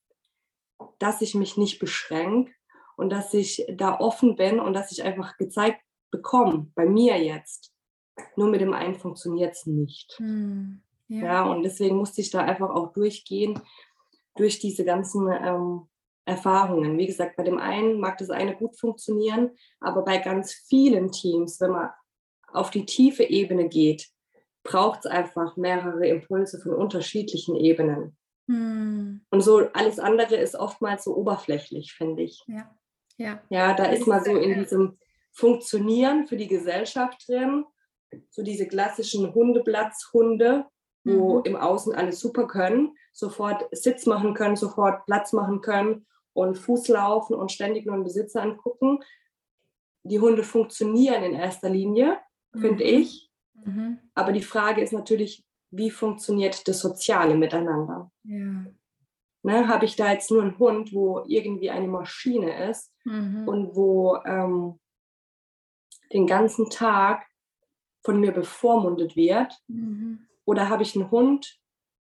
[0.99, 2.53] dass ich mich nicht beschränke
[2.97, 5.81] und dass ich da offen bin und dass ich einfach gezeigt
[6.17, 7.73] bekommen, bei mir jetzt.
[8.37, 10.15] Nur mit dem einen funktioniert es nicht.
[10.19, 11.25] Hm, ja.
[11.25, 11.45] ja.
[11.45, 13.61] und deswegen musste ich da einfach auch durchgehen,
[14.37, 15.89] durch diese ganzen ähm,
[16.25, 16.99] Erfahrungen.
[16.99, 19.51] Wie gesagt, bei dem einen mag das eine gut funktionieren,
[19.81, 21.91] aber bei ganz vielen Teams, wenn man
[22.53, 24.09] auf die tiefe Ebene geht,
[24.63, 28.17] braucht es einfach mehrere Impulse von unterschiedlichen Ebenen.
[28.49, 29.21] Hm.
[29.31, 32.43] Und so alles andere ist oftmals so oberflächlich, finde ich.
[32.47, 32.71] Ja.
[33.19, 33.41] Ja.
[33.49, 34.99] ja, da ist man so in diesem
[35.37, 37.67] funktionieren für die Gesellschaft drin.
[38.31, 40.65] So diese klassischen Hundeplatzhunde,
[41.05, 41.45] wo mhm.
[41.45, 46.89] im Außen alles super können, sofort Sitz machen können, sofort Platz machen können und Fuß
[46.89, 49.01] laufen und ständig nur den Besitzer angucken.
[50.05, 52.19] Die Hunde funktionieren in erster Linie,
[52.53, 52.61] mhm.
[52.61, 53.31] finde ich.
[53.65, 53.99] Mhm.
[54.15, 58.11] Aber die Frage ist natürlich, wie funktioniert das Soziale miteinander?
[58.25, 58.65] Ja.
[59.43, 63.47] Ne, Habe ich da jetzt nur einen Hund, wo irgendwie eine Maschine ist mhm.
[63.47, 64.79] und wo ähm,
[66.13, 67.27] den ganzen Tag
[68.03, 69.53] von mir bevormundet wird?
[69.69, 70.27] Mhm.
[70.45, 71.61] Oder habe ich einen Hund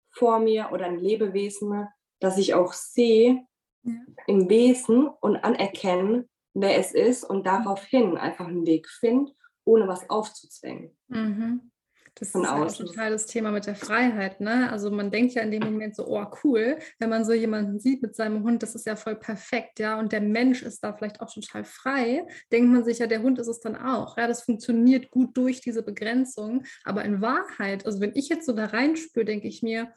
[0.10, 1.88] vor mir oder ein Lebewesen,
[2.20, 3.46] das ich auch sehe
[3.84, 3.94] ja.
[4.28, 9.34] im Wesen und anerkenne, wer es ist und daraufhin einfach einen Weg finde,
[9.64, 10.98] ohne was aufzuzwängen.
[11.08, 11.72] Mhm.
[12.20, 14.42] Das ist ja auch total das Thema mit der Freiheit.
[14.42, 14.72] Ne?
[14.72, 18.02] Also man denkt ja in dem Moment so, oh cool, wenn man so jemanden sieht
[18.02, 20.00] mit seinem Hund, das ist ja voll perfekt, ja.
[20.00, 23.40] Und der Mensch ist da vielleicht auch total frei, denkt man sich ja, der Hund
[23.40, 24.18] ist es dann auch.
[24.18, 26.64] Ja, das funktioniert gut durch diese Begrenzung.
[26.84, 29.92] Aber in Wahrheit, also wenn ich jetzt so da reinspüre, denke ich mir,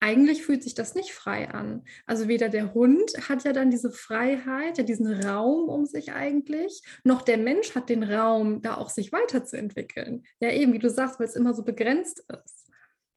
[0.00, 1.84] eigentlich fühlt sich das nicht frei an.
[2.06, 6.82] Also weder der Hund hat ja dann diese Freiheit, ja diesen Raum um sich eigentlich,
[7.02, 10.24] noch der Mensch hat den Raum, da auch sich weiterzuentwickeln.
[10.40, 12.66] Ja, eben, wie du sagst, weil es immer so begrenzt ist.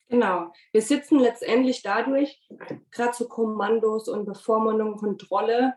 [0.07, 0.51] Genau.
[0.71, 2.41] Wir sitzen letztendlich dadurch,
[2.91, 5.75] gerade so Kommandos und Bevormundung, Kontrolle,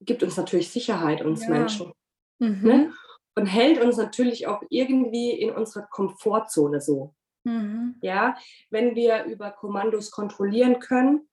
[0.00, 1.50] gibt uns natürlich Sicherheit, uns ja.
[1.50, 1.92] Menschen.
[2.38, 2.62] Mhm.
[2.62, 2.92] Ne?
[3.36, 7.14] Und hält uns natürlich auch irgendwie in unserer Komfortzone so.
[7.44, 7.96] Mhm.
[8.00, 8.36] Ja,
[8.70, 11.28] wenn wir über Kommandos kontrollieren können,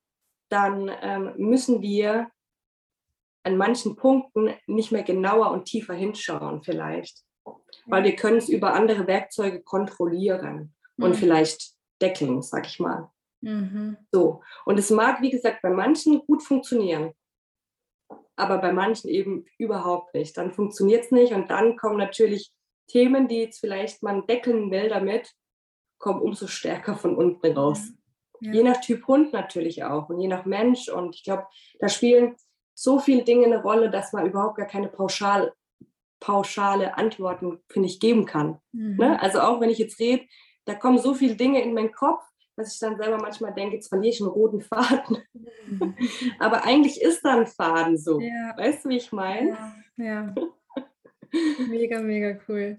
[0.49, 2.29] dann ähm, müssen wir
[3.43, 7.23] an manchen Punkten nicht mehr genauer und tiefer hinschauen vielleicht,
[7.85, 11.05] weil wir können es über andere Werkzeuge kontrollieren mhm.
[11.05, 13.09] und vielleicht deckeln, sag ich mal.
[13.39, 13.97] Mhm.
[14.11, 17.13] So und es mag wie gesagt bei manchen gut funktionieren,
[18.35, 20.37] aber bei manchen eben überhaupt nicht.
[20.37, 22.53] Dann funktioniert es nicht und dann kommen natürlich
[22.87, 25.33] Themen, die jetzt vielleicht man deckeln will damit,
[26.01, 27.93] kommen umso stärker von unten raus.
[28.41, 28.51] Ja.
[28.53, 30.89] Je nach Typ Hund natürlich auch und je nach Mensch.
[30.89, 31.45] Und ich glaube,
[31.79, 32.35] da spielen
[32.73, 35.53] so viele Dinge eine Rolle, dass man überhaupt gar keine pauschal,
[36.19, 38.59] pauschale Antworten, finde ich, geben kann.
[38.71, 38.97] Mhm.
[38.97, 39.21] Ne?
[39.21, 40.25] Also auch wenn ich jetzt rede,
[40.65, 42.23] da kommen so viele Dinge in meinen Kopf,
[42.55, 45.19] dass ich dann selber manchmal denke, jetzt verliere ich einen roten Faden.
[45.67, 45.95] Mhm.
[46.39, 48.19] Aber eigentlich ist da ein Faden so.
[48.19, 48.55] Ja.
[48.57, 49.57] Weißt du, wie ich meine?
[49.97, 50.05] Ja.
[50.05, 50.35] ja.
[51.69, 52.77] Mega, mega cool.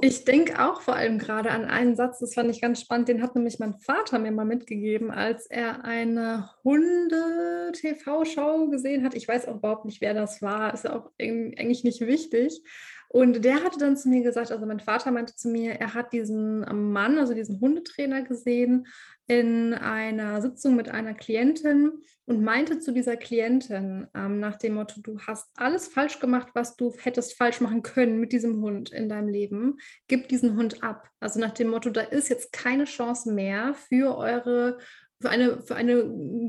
[0.00, 3.22] Ich denke auch vor allem gerade an einen Satz, das fand ich ganz spannend, den
[3.22, 9.14] hat nämlich mein Vater mir mal mitgegeben, als er eine Hunde-TV-Show gesehen hat.
[9.14, 12.62] Ich weiß auch überhaupt nicht, wer das war, ist auch eigentlich nicht wichtig.
[13.08, 16.14] Und der hatte dann zu mir gesagt, also mein Vater meinte zu mir, er hat
[16.14, 16.60] diesen
[16.92, 18.86] Mann, also diesen Hundetrainer gesehen,
[19.32, 25.00] in einer Sitzung mit einer Klientin und meinte zu dieser Klientin ähm, nach dem Motto,
[25.00, 29.08] du hast alles falsch gemacht, was du hättest falsch machen können mit diesem Hund in
[29.08, 31.08] deinem Leben, gib diesen Hund ab.
[31.18, 34.76] Also nach dem Motto, da ist jetzt keine Chance mehr für eure,
[35.22, 36.04] für eine, für eine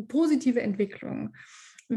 [0.10, 1.34] positive Entwicklung.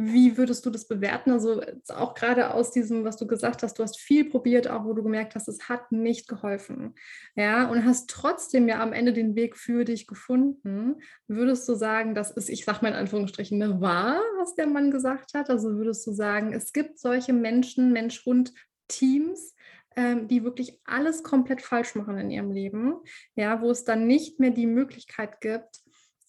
[0.05, 1.31] Wie würdest du das bewerten?
[1.31, 4.93] Also auch gerade aus diesem, was du gesagt hast, du hast viel probiert, auch wo
[4.93, 6.95] du gemerkt hast, es hat nicht geholfen.
[7.35, 10.97] Ja, und hast trotzdem ja am Ende den Weg für dich gefunden.
[11.29, 14.91] Würdest du sagen, das ist, ich sag mal in Anführungsstrichen, eine wahr, was der Mann
[14.91, 15.51] gesagt hat?
[15.51, 19.55] Also würdest du sagen, es gibt solche Menschen, Mensch-Hund-Teams,
[19.97, 22.95] ähm, die wirklich alles komplett falsch machen in ihrem Leben,
[23.35, 25.81] ja, wo es dann nicht mehr die Möglichkeit gibt,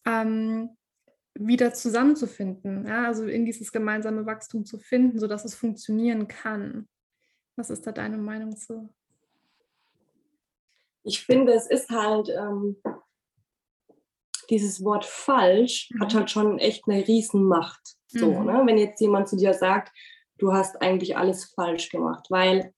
[0.05, 0.69] ähm,
[1.39, 6.87] wieder zusammenzufinden, ja, also in dieses gemeinsame Wachstum zu finden, sodass es funktionieren kann.
[7.55, 8.93] Was ist da deine Meinung zu?
[11.03, 12.77] Ich finde, es ist halt, ähm,
[14.49, 16.01] dieses Wort falsch mhm.
[16.01, 17.97] hat halt schon echt eine Riesenmacht.
[18.07, 18.45] So, mhm.
[18.45, 18.63] ne?
[18.65, 19.91] Wenn jetzt jemand zu dir sagt,
[20.37, 22.73] du hast eigentlich alles falsch gemacht, weil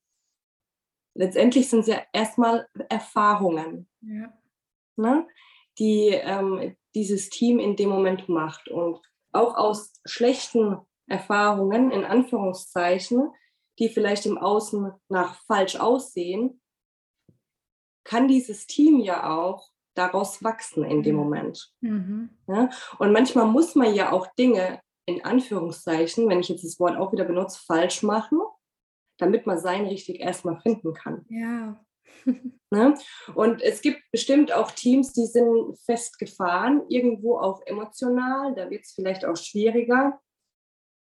[1.13, 4.33] letztendlich sind es ja erstmal Erfahrungen, ja.
[4.95, 5.27] ne?
[5.79, 8.67] Die, ähm, dieses Team in dem Moment macht.
[8.69, 13.31] Und auch aus schlechten Erfahrungen, in Anführungszeichen,
[13.79, 16.61] die vielleicht im Außen nach falsch aussehen,
[18.03, 21.21] kann dieses Team ja auch daraus wachsen in dem mhm.
[21.21, 21.73] Moment.
[21.81, 22.29] Mhm.
[22.47, 22.69] Ja?
[22.97, 27.11] Und manchmal muss man ja auch Dinge in Anführungszeichen, wenn ich jetzt das Wort auch
[27.11, 28.39] wieder benutze, falsch machen,
[29.17, 31.25] damit man sein richtig erstmal finden kann.
[31.29, 31.83] Ja.
[32.71, 32.93] Ne?
[33.33, 38.53] Und es gibt bestimmt auch Teams, die sind festgefahren, irgendwo auch emotional.
[38.53, 40.21] Da wird es vielleicht auch schwieriger,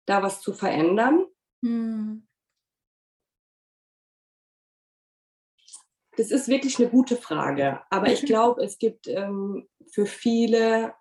[0.06, 1.26] da was zu verändern.
[1.66, 2.28] Hm.
[6.16, 7.82] Das ist wirklich eine gute Frage.
[7.90, 10.94] Aber ich glaube, es gibt ähm, für viele,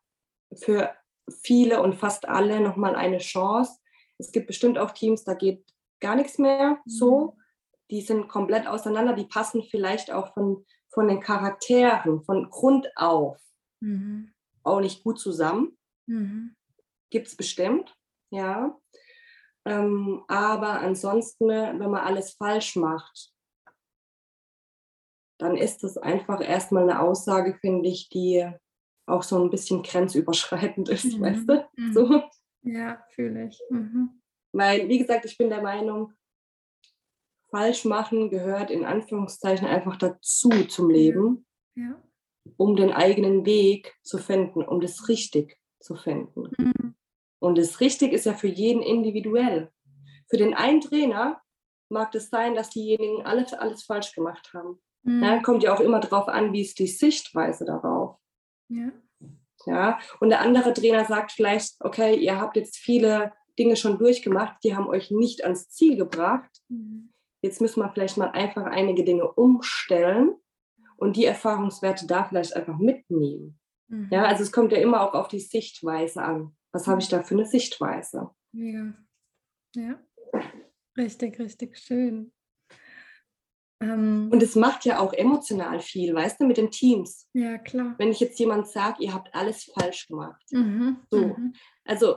[0.54, 0.94] für
[1.42, 3.78] viele und fast alle nochmal eine Chance.
[4.18, 5.66] Es gibt bestimmt auch Teams, da geht
[6.00, 7.36] gar nichts mehr so.
[7.90, 13.40] Die sind komplett auseinander, die passen vielleicht auch von, von den Charakteren, von Grund auf
[13.80, 14.32] mhm.
[14.62, 15.76] auch nicht gut zusammen.
[16.06, 16.54] Mhm.
[17.10, 17.96] Gibt es bestimmt,
[18.30, 18.78] ja.
[19.64, 23.32] Ähm, aber ansonsten, wenn man alles falsch macht,
[25.38, 28.48] dann ist das einfach erstmal eine Aussage, finde ich, die
[29.06, 31.20] auch so ein bisschen grenzüberschreitend ist, mhm.
[31.20, 31.68] weißt du?
[31.76, 31.92] Mhm.
[31.92, 32.22] So.
[32.62, 33.60] Ja, fühle ich.
[33.70, 34.22] Mhm.
[34.52, 36.12] Weil, wie gesagt, ich bin der Meinung,
[37.50, 42.00] falsch machen gehört in Anführungszeichen einfach dazu zum Leben, ja.
[42.56, 46.50] um den eigenen Weg zu finden, um das richtig zu finden.
[46.58, 46.94] Mhm.
[47.38, 49.70] Und das richtig ist ja für jeden individuell.
[50.28, 51.40] Für den einen Trainer
[51.88, 54.80] mag es sein, dass diejenigen alles, alles falsch gemacht haben.
[55.02, 55.22] Mhm.
[55.22, 58.18] Ja, kommt ja auch immer darauf an, wie ist die Sichtweise darauf.
[58.68, 58.90] Ja.
[59.66, 59.98] ja.
[60.20, 64.74] Und der andere Trainer sagt vielleicht, okay, ihr habt jetzt viele Dinge schon durchgemacht, die
[64.74, 66.50] haben euch nicht ans Ziel gebracht.
[66.68, 67.12] Mhm.
[67.46, 70.34] Jetzt müssen wir vielleicht mal einfach einige Dinge umstellen
[70.96, 73.58] und die Erfahrungswerte da vielleicht einfach mitnehmen.
[73.88, 74.08] Mhm.
[74.10, 76.56] Ja, also es kommt ja immer auch auf die Sichtweise an.
[76.72, 78.30] Was habe ich da für eine Sichtweise?
[78.52, 78.94] Mega.
[79.74, 80.00] Ja,
[80.96, 82.32] richtig, richtig schön.
[83.80, 87.28] Ähm, und es macht ja auch emotional viel, weißt du, mit den Teams.
[87.34, 87.94] Ja, klar.
[87.98, 90.42] Wenn ich jetzt jemand sage, ihr habt alles falsch gemacht.
[90.50, 91.26] Mhm, so.
[91.26, 91.54] Mhm.
[91.84, 92.16] Also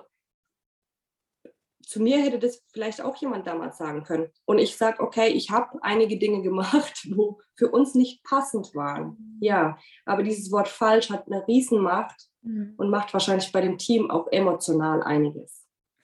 [1.89, 4.27] zu mir hätte das vielleicht auch jemand damals sagen können.
[4.45, 9.17] Und ich sage, okay, ich habe einige Dinge gemacht, wo für uns nicht passend waren.
[9.17, 9.37] Mhm.
[9.41, 12.75] Ja, aber dieses Wort falsch hat eine Riesenmacht mhm.
[12.77, 15.58] und macht wahrscheinlich bei dem Team auch emotional einiges.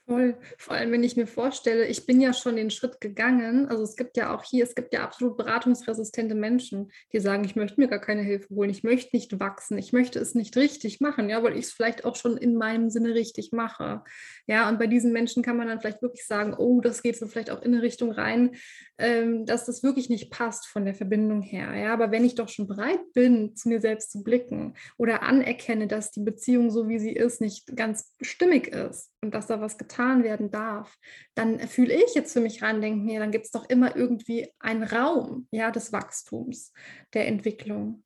[0.08, 0.38] Voll.
[0.60, 3.68] Vor allem, wenn ich mir vorstelle, ich bin ja schon den Schritt gegangen.
[3.70, 7.56] Also es gibt ja auch hier, es gibt ja absolut beratungsresistente Menschen, die sagen, ich
[7.56, 11.02] möchte mir gar keine Hilfe holen, ich möchte nicht wachsen, ich möchte es nicht richtig
[11.02, 14.04] machen, ja, weil ich es vielleicht auch schon in meinem Sinne richtig mache.
[14.46, 17.26] Ja, und bei diesen Menschen kann man dann vielleicht wirklich sagen, oh, das geht so
[17.26, 18.52] vielleicht auch in eine Richtung rein,
[19.00, 21.74] ähm, dass das wirklich nicht passt von der Verbindung her.
[21.74, 25.88] Ja, aber wenn ich doch schon bereit bin, zu mir selbst zu blicken oder anerkenne,
[25.88, 29.80] dass die Beziehung so wie sie ist, nicht ganz stimmig ist und dass da was
[29.80, 30.96] getan werden darf,
[31.36, 34.52] dann fühle ich jetzt für mich rein, denke mir, dann gibt es doch immer irgendwie
[34.60, 36.74] einen Raum ja, des Wachstums,
[37.14, 38.04] der Entwicklung.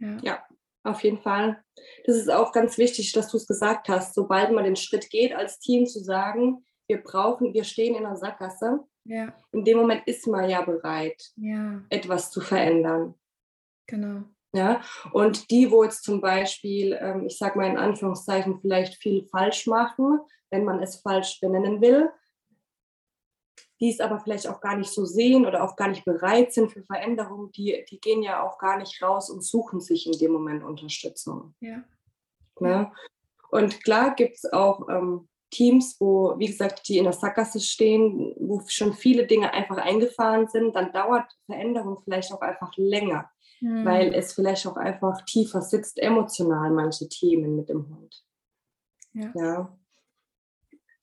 [0.00, 0.18] Ja.
[0.22, 0.46] ja,
[0.82, 1.62] auf jeden Fall.
[2.04, 5.34] Das ist auch ganz wichtig, dass du es gesagt hast, sobald man den Schritt geht,
[5.34, 8.80] als Team zu sagen, wir brauchen, wir stehen in einer Sackgasse.
[9.04, 9.34] Ja.
[9.52, 11.82] In dem Moment ist man ja bereit, ja.
[11.90, 13.14] etwas zu verändern.
[13.86, 14.24] Genau.
[14.54, 14.80] Ja,
[15.12, 19.66] und die, wo jetzt zum Beispiel, ähm, ich sage mal in Anführungszeichen, vielleicht viel falsch
[19.66, 22.08] machen, wenn man es falsch benennen will,
[23.80, 26.70] die es aber vielleicht auch gar nicht so sehen oder auch gar nicht bereit sind
[26.70, 30.30] für Veränderungen, die, die gehen ja auch gar nicht raus und suchen sich in dem
[30.30, 31.56] Moment Unterstützung.
[31.58, 31.82] Ja.
[32.60, 32.92] Ne?
[33.50, 38.34] Und klar gibt es auch ähm, Teams, wo, wie gesagt, die in der Sackgasse stehen,
[38.38, 43.30] wo schon viele Dinge einfach eingefahren sind, dann dauert Veränderung vielleicht auch einfach länger,
[43.64, 43.84] mhm.
[43.84, 48.24] weil es vielleicht auch einfach tiefer sitzt, emotional manche Themen mit dem Hund.
[49.14, 49.32] Ja.
[49.34, 49.78] ja.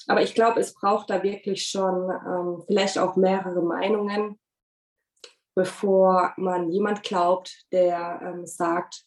[0.07, 4.39] Aber ich glaube, es braucht da wirklich schon ähm, vielleicht auch mehrere Meinungen,
[5.55, 9.05] bevor man jemand glaubt, der ähm, sagt,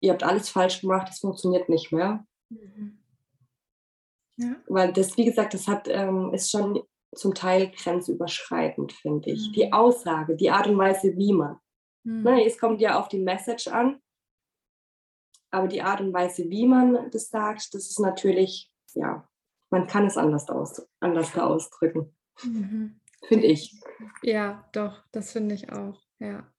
[0.00, 2.26] ihr habt alles falsch gemacht, es funktioniert nicht mehr.
[2.48, 2.98] Mhm.
[4.36, 4.56] Ja.
[4.66, 6.82] Weil das, wie gesagt, das hat, ähm, ist schon
[7.14, 9.48] zum Teil grenzüberschreitend, finde ich.
[9.48, 9.52] Mhm.
[9.52, 11.58] Die Aussage, die Art und Weise, wie man.
[12.04, 12.22] Mhm.
[12.22, 14.00] Ne, es kommt ja auf die Message an,
[15.50, 19.28] aber die Art und Weise, wie man das sagt, das ist natürlich, ja,
[19.70, 22.14] man kann es anders, aus, anders ausdrücken.
[22.42, 23.00] Mhm.
[23.28, 23.80] Finde ich.
[24.22, 26.52] Ja, doch, das finde ich auch, ja.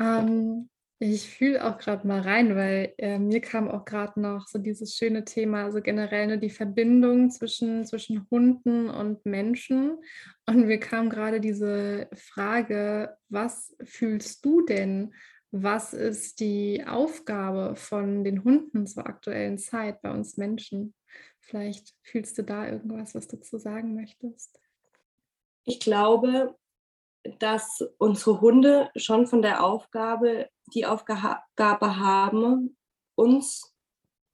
[0.00, 4.58] Ähm, ich fühle auch gerade mal rein, weil äh, mir kam auch gerade noch so
[4.58, 9.98] dieses schöne Thema, also generell ne, die Verbindung zwischen, zwischen Hunden und Menschen.
[10.46, 15.12] Und mir kam gerade diese Frage, was fühlst du denn?
[15.50, 20.94] Was ist die Aufgabe von den Hunden zur aktuellen Zeit bei uns Menschen?
[21.40, 24.58] Vielleicht fühlst du da irgendwas, was du zu sagen möchtest.
[25.64, 26.56] Ich glaube,
[27.38, 32.76] dass unsere Hunde schon von der Aufgabe die Aufgabe haben,
[33.14, 33.74] uns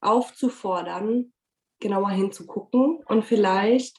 [0.00, 1.32] aufzufordern,
[1.80, 3.98] genauer hinzugucken und vielleicht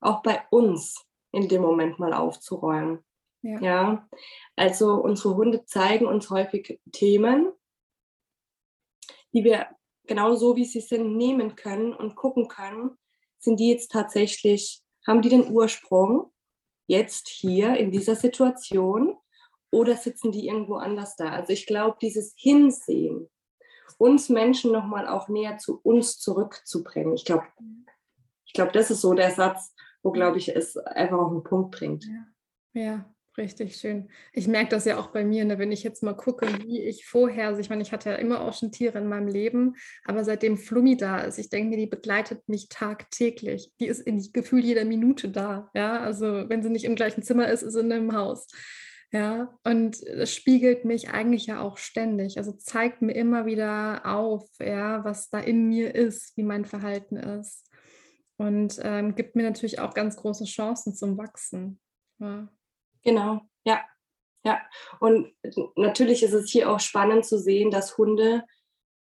[0.00, 3.04] auch bei uns in dem Moment mal aufzuräumen.
[3.42, 3.60] Ja.
[3.60, 4.08] ja.
[4.56, 7.52] Also unsere Hunde zeigen uns häufig Themen,
[9.32, 9.68] die wir
[10.06, 12.96] genau so, wie sie sind, nehmen können und gucken können,
[13.38, 16.32] sind die jetzt tatsächlich, haben die den Ursprung
[16.88, 19.16] jetzt hier in dieser Situation
[19.70, 21.30] oder sitzen die irgendwo anders da?
[21.30, 23.28] Also ich glaube, dieses Hinsehen,
[23.98, 27.46] uns Menschen nochmal auch näher zu uns zurückzubringen, ich glaube,
[28.44, 31.76] ich glaube, das ist so der Satz, wo, glaube ich, es einfach auf den Punkt
[31.76, 32.04] bringt.
[32.72, 32.82] Ja.
[32.82, 33.14] ja.
[33.38, 34.08] Richtig schön.
[34.32, 37.06] Ich merke das ja auch bei mir, ne, wenn ich jetzt mal gucke, wie ich
[37.06, 40.24] vorher, also ich meine, ich hatte ja immer auch schon Tiere in meinem Leben, aber
[40.24, 43.70] seitdem Flummi da ist, ich denke mir, die begleitet mich tagtäglich.
[43.78, 45.70] Die ist in Gefühl jeder Minute da.
[45.72, 48.48] Ja, also wenn sie nicht im gleichen Zimmer ist, ist sie in einem Haus.
[49.12, 52.38] Ja, und das spiegelt mich eigentlich ja auch ständig.
[52.38, 57.16] Also zeigt mir immer wieder auf, ja, was da in mir ist, wie mein Verhalten
[57.16, 57.70] ist.
[58.36, 61.80] Und ähm, gibt mir natürlich auch ganz große Chancen zum Wachsen.
[62.18, 62.48] Ja.
[63.08, 63.80] Genau, ja.
[64.44, 64.60] Ja,
[65.00, 65.34] und
[65.76, 68.44] natürlich ist es hier auch spannend zu sehen, dass Hunde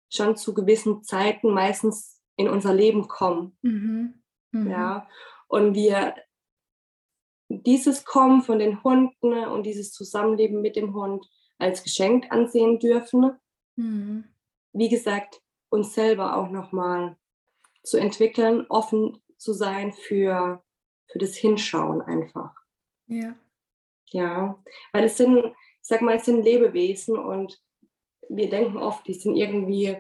[0.09, 3.57] schon zu gewissen Zeiten meistens in unser Leben kommen.
[3.61, 4.23] Mhm.
[4.51, 4.71] Mhm.
[4.71, 5.07] Ja,
[5.47, 6.15] und wir
[7.49, 13.31] dieses Kommen von den Hunden und dieses Zusammenleben mit dem Hund als Geschenk ansehen dürfen.
[13.75, 14.25] Mhm.
[14.73, 17.17] Wie gesagt, uns selber auch nochmal
[17.83, 20.63] zu entwickeln, offen zu sein für,
[21.07, 22.53] für das Hinschauen einfach.
[23.07, 23.35] Ja.
[24.11, 24.61] Ja,
[24.93, 27.61] weil es sind, ich sag mal, es sind Lebewesen und
[28.29, 29.97] wir denken oft, die sind irgendwie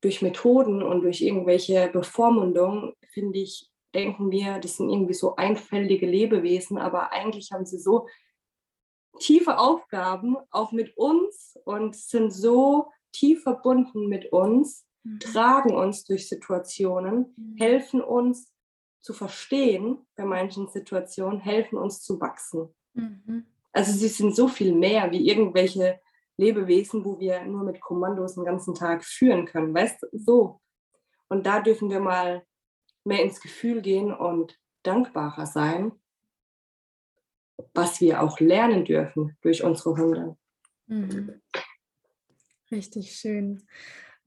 [0.00, 6.06] durch Methoden und durch irgendwelche Bevormundungen, finde ich, denken wir, das sind irgendwie so einfältige
[6.06, 8.06] Lebewesen, aber eigentlich haben sie so
[9.18, 15.20] tiefe Aufgaben auch mit uns und sind so tief verbunden mit uns, mhm.
[15.20, 17.56] tragen uns durch Situationen, mhm.
[17.56, 18.52] helfen uns
[19.00, 22.74] zu verstehen bei manchen Situationen, helfen uns zu wachsen.
[22.96, 23.46] Mhm.
[23.72, 26.00] Also sie sind so viel mehr wie irgendwelche
[26.36, 29.74] Lebewesen, wo wir nur mit Kommandos den ganzen Tag führen können.
[29.74, 30.60] Weißt du, so.
[31.28, 32.44] Und da dürfen wir mal
[33.04, 35.92] mehr ins Gefühl gehen und dankbarer sein,
[37.74, 40.36] was wir auch lernen dürfen durch unsere Hunde.
[40.86, 41.40] Mhm.
[42.70, 43.66] Richtig schön.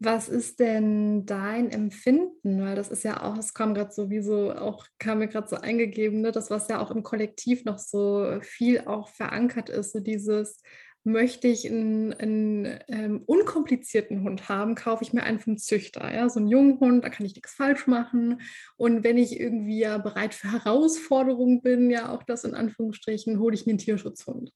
[0.01, 2.61] Was ist denn dein Empfinden?
[2.61, 6.21] Weil das ist ja auch, es kam gerade sowieso auch, kam mir gerade so eingegeben,
[6.21, 6.31] ne?
[6.31, 10.61] das, was ja auch im Kollektiv noch so viel auch verankert ist, so dieses,
[11.03, 16.13] möchte ich einen, einen ähm, unkomplizierten Hund haben, kaufe ich mir einen vom Züchter.
[16.13, 16.29] Ja?
[16.29, 18.41] So einen jungen Hund, da kann ich nichts falsch machen.
[18.77, 23.55] Und wenn ich irgendwie ja bereit für Herausforderungen bin, ja auch das in Anführungsstrichen, hole
[23.55, 24.51] ich mir einen Tierschutzhund.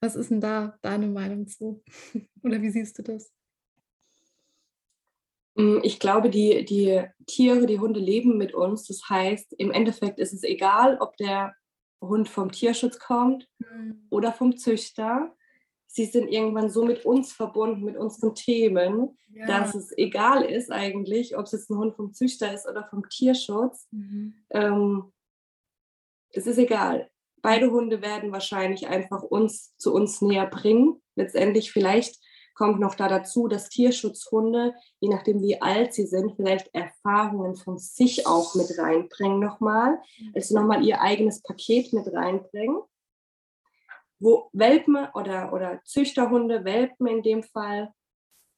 [0.00, 1.82] Was ist denn da deine Meinung zu?
[2.42, 3.37] Oder wie siehst du das?
[5.58, 8.86] Mm, ich glaube, die, die Tiere, die Hunde leben mit uns.
[8.86, 11.54] Das heißt, im Endeffekt ist es egal, ob der
[12.00, 14.06] Hund vom Tierschutz kommt mhm.
[14.08, 15.34] oder vom Züchter.
[15.88, 19.46] Sie sind irgendwann so mit uns verbunden, mit unseren Themen, ja.
[19.46, 23.08] dass es egal ist eigentlich, ob es jetzt ein Hund vom Züchter ist oder vom
[23.08, 23.88] Tierschutz.
[23.90, 24.34] Mhm.
[24.50, 25.12] Ähm,
[26.30, 27.10] es ist egal.
[27.42, 31.02] Beide Hunde werden wahrscheinlich einfach uns zu uns näher bringen.
[31.16, 32.20] Letztendlich vielleicht
[32.58, 37.78] kommt noch da dazu, dass Tierschutzhunde, je nachdem wie alt sie sind, vielleicht Erfahrungen von
[37.78, 40.00] sich auch mit reinbringen nochmal,
[40.34, 42.80] also nochmal ihr eigenes Paket mit reinbringen,
[44.18, 47.92] wo Welpen oder, oder Züchterhunde, Welpen in dem Fall,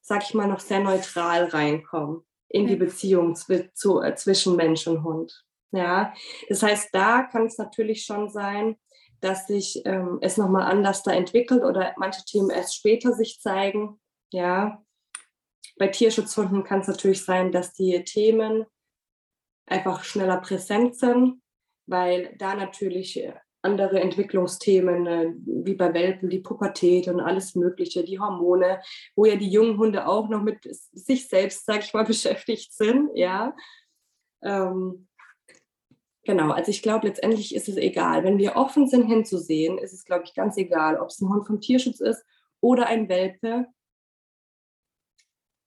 [0.01, 5.03] sag ich mal, noch sehr neutral reinkommen in die Beziehung zu, äh, zwischen Mensch und
[5.03, 5.45] Hund.
[5.71, 6.13] Ja,
[6.49, 8.77] das heißt, da kann es natürlich schon sein,
[9.21, 13.99] dass sich ähm, es nochmal anders da entwickelt oder manche Themen erst später sich zeigen.
[14.31, 14.83] Ja,
[15.77, 18.65] bei Tierschutzhunden kann es natürlich sein, dass die Themen
[19.65, 21.41] einfach schneller präsent sind,
[21.87, 28.03] weil da natürlich äh, andere Entwicklungsthemen, äh, wie bei Welpen, die Pubertät und alles Mögliche,
[28.03, 28.81] die Hormone,
[29.15, 30.59] wo ja die jungen Hunde auch noch mit
[30.91, 33.55] sich selbst, sag ich mal, beschäftigt sind, ja.
[34.43, 35.07] Ähm,
[36.31, 38.23] Genau, also ich glaube, letztendlich ist es egal.
[38.23, 41.45] Wenn wir offen sind hinzusehen, ist es, glaube ich, ganz egal, ob es ein Hund
[41.45, 42.23] vom Tierschutz ist
[42.61, 43.67] oder ein Welpe.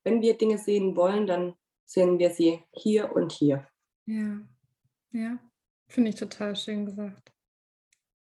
[0.04, 1.52] Wenn wir Dinge sehen wollen, dann
[1.84, 3.68] sehen wir sie hier und hier.
[4.06, 4.40] Ja,
[5.12, 5.38] ja,
[5.86, 7.30] finde ich total schön gesagt.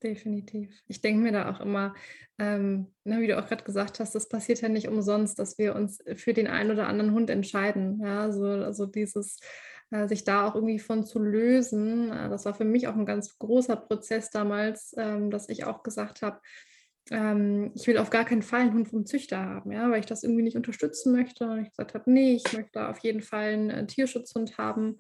[0.02, 0.82] Definitiv.
[0.88, 1.94] Ich denke mir da auch immer,
[2.38, 5.76] ähm, ne, wie du auch gerade gesagt hast, das passiert ja nicht umsonst, dass wir
[5.76, 8.00] uns für den einen oder anderen Hund entscheiden.
[8.02, 9.42] Ja, so, also dieses
[10.08, 12.12] sich da auch irgendwie von zu lösen.
[12.12, 15.84] Äh, das war für mich auch ein ganz großer Prozess damals, ähm, dass ich auch
[15.84, 16.40] gesagt habe,
[17.12, 20.06] ähm, ich will auf gar keinen Fall einen Hund vom Züchter haben, ja, weil ich
[20.06, 21.50] das irgendwie nicht unterstützen möchte.
[21.50, 24.98] Und ich gesagt habe, nee, ich möchte auf jeden Fall einen äh, Tierschutzhund haben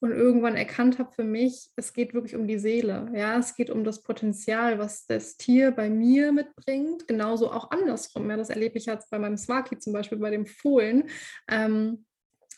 [0.00, 3.10] und irgendwann erkannt habe für mich, es geht wirklich um die Seele.
[3.14, 7.08] Ja, es geht um das Potenzial, was das Tier bei mir mitbringt.
[7.08, 8.30] Genauso auch andersrum.
[8.30, 11.08] Ja, das erlebe ich jetzt bei meinem Swaki zum Beispiel, bei dem Fohlen.
[11.50, 12.06] Ähm,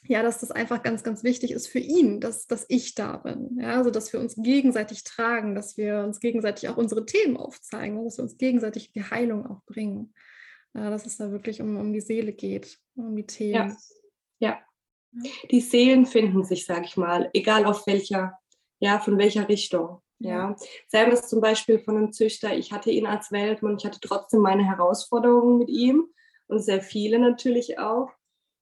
[0.02, 3.58] ja, dass das einfach ganz, ganz wichtig ist für ihn, dass, dass ich da bin.
[3.60, 8.04] Ja, also dass wir uns gegenseitig tragen, dass wir uns gegenseitig auch unsere Themen aufzeigen,
[8.04, 10.14] dass wir uns gegenseitig die Heilung auch bringen.
[10.74, 13.76] Ja, dass es da wirklich um, um die Seele geht, um die Themen.
[14.38, 14.48] Ja.
[14.48, 14.58] ja.
[15.50, 18.38] Die Seelen finden sich, sag ich mal, egal auf welcher,
[18.78, 20.00] ja, von welcher Richtung.
[20.22, 20.54] Ja,
[20.86, 24.00] selber ist zum Beispiel von einem Züchter, ich hatte ihn als Welpen und ich hatte
[24.02, 26.08] trotzdem meine Herausforderungen mit ihm
[26.46, 28.10] und sehr viele natürlich auch.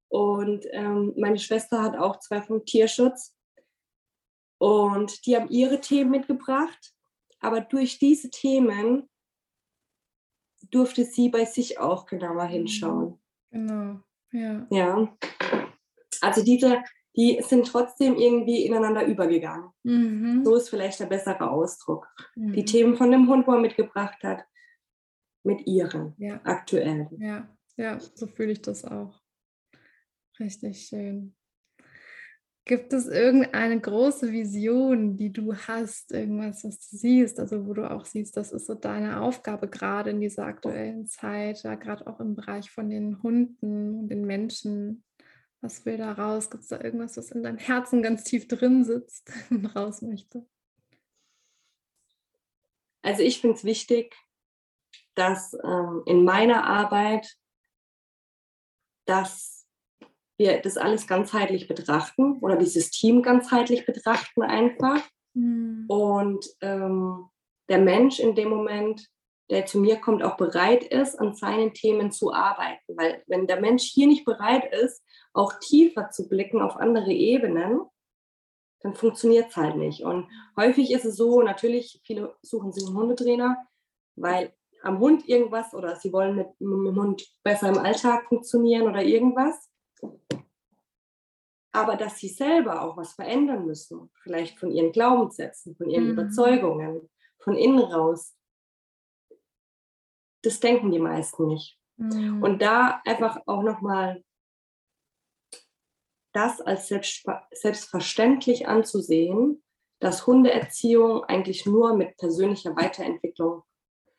[0.09, 3.35] Und ähm, meine Schwester hat auch zwei vom Tierschutz.
[4.59, 6.95] Und die haben ihre Themen mitgebracht.
[7.41, 9.09] Aber durch diese Themen
[10.71, 12.51] durfte sie bei sich auch genauer mhm.
[12.51, 13.21] hinschauen.
[13.51, 14.01] Genau,
[14.33, 14.67] ja.
[14.71, 15.17] Ja.
[16.21, 16.83] Also diese,
[17.17, 19.71] die sind trotzdem irgendwie ineinander übergegangen.
[19.85, 20.45] Mhm.
[20.45, 22.09] So ist vielleicht der bessere Ausdruck.
[22.35, 22.53] Mhm.
[22.53, 24.45] Die Themen von dem Hund, wo er mitgebracht hat,
[25.45, 26.41] mit ihren ja.
[26.45, 27.09] aktuellen.
[27.19, 29.21] Ja, ja, so fühle ich das auch.
[30.41, 31.35] Richtig schön.
[32.65, 37.91] Gibt es irgendeine große Vision, die du hast, irgendwas, was du siehst, also wo du
[37.91, 42.21] auch siehst, das ist so deine Aufgabe gerade in dieser aktuellen Zeit, ja, gerade auch
[42.21, 45.03] im Bereich von den Hunden und den Menschen?
[45.63, 46.51] Was will da raus?
[46.51, 50.47] Gibt es da irgendwas, was in deinem Herzen ganz tief drin sitzt und raus möchte?
[53.01, 54.15] Also ich finde es wichtig,
[55.15, 57.35] dass ähm, in meiner Arbeit,
[59.07, 59.58] dass
[60.39, 65.03] wir das alles ganzheitlich betrachten oder dieses Team ganzheitlich betrachten einfach.
[65.35, 65.85] Mhm.
[65.89, 67.27] Und ähm,
[67.69, 69.07] der Mensch in dem Moment,
[69.51, 72.97] der zu mir kommt, auch bereit ist, an seinen Themen zu arbeiten.
[72.97, 77.81] Weil wenn der Mensch hier nicht bereit ist, auch tiefer zu blicken auf andere Ebenen,
[78.81, 80.03] dann funktioniert es halt nicht.
[80.05, 83.57] Und häufig ist es so, natürlich, viele suchen sich einen Hundetrainer,
[84.15, 88.87] weil am Hund irgendwas oder sie wollen mit, mit dem Hund besser im Alltag funktionieren
[88.87, 89.69] oder irgendwas
[91.73, 96.11] aber dass sie selber auch was verändern müssen, vielleicht von ihren Glaubenssätzen, von ihren mhm.
[96.11, 98.35] Überzeugungen, von innen raus.
[100.43, 101.79] Das denken die meisten nicht.
[101.97, 102.43] Mhm.
[102.43, 104.25] Und da einfach auch nochmal
[106.33, 109.63] das als selbst, selbstverständlich anzusehen,
[110.01, 113.63] dass Hundeerziehung eigentlich nur mit persönlicher Weiterentwicklung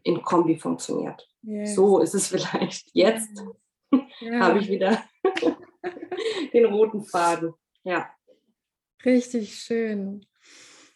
[0.04, 1.30] in Kombi funktioniert.
[1.42, 1.76] Yes.
[1.76, 2.90] So ist es vielleicht.
[2.94, 3.44] Jetzt
[4.22, 4.40] ja.
[4.40, 5.04] habe ich wieder
[6.54, 7.54] den roten Faden.
[7.84, 8.10] Ja.
[9.06, 10.26] Richtig schön.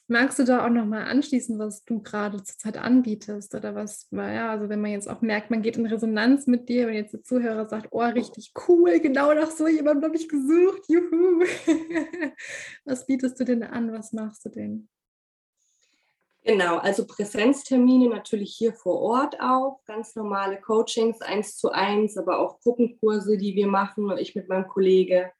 [0.07, 3.55] Magst du da auch nochmal anschließen, was du gerade zurzeit anbietest?
[3.55, 6.87] Oder was, ja, also wenn man jetzt auch merkt, man geht in Resonanz mit dir,
[6.87, 10.83] wenn jetzt der Zuhörer sagt, oh, richtig cool, genau nach so jemandem habe ich gesucht,
[10.89, 11.45] juhu.
[12.85, 13.93] was bietest du denn an?
[13.93, 14.89] Was machst du denn?
[16.45, 22.39] Genau, also Präsenztermine natürlich hier vor Ort auch, ganz normale Coachings eins zu eins, aber
[22.39, 25.31] auch Gruppenkurse, die wir machen, ich mit meinem Kollege.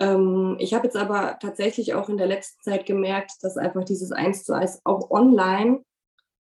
[0.00, 4.12] Ähm, ich habe jetzt aber tatsächlich auch in der letzten Zeit gemerkt, dass einfach dieses
[4.12, 5.84] eins zu eins auch online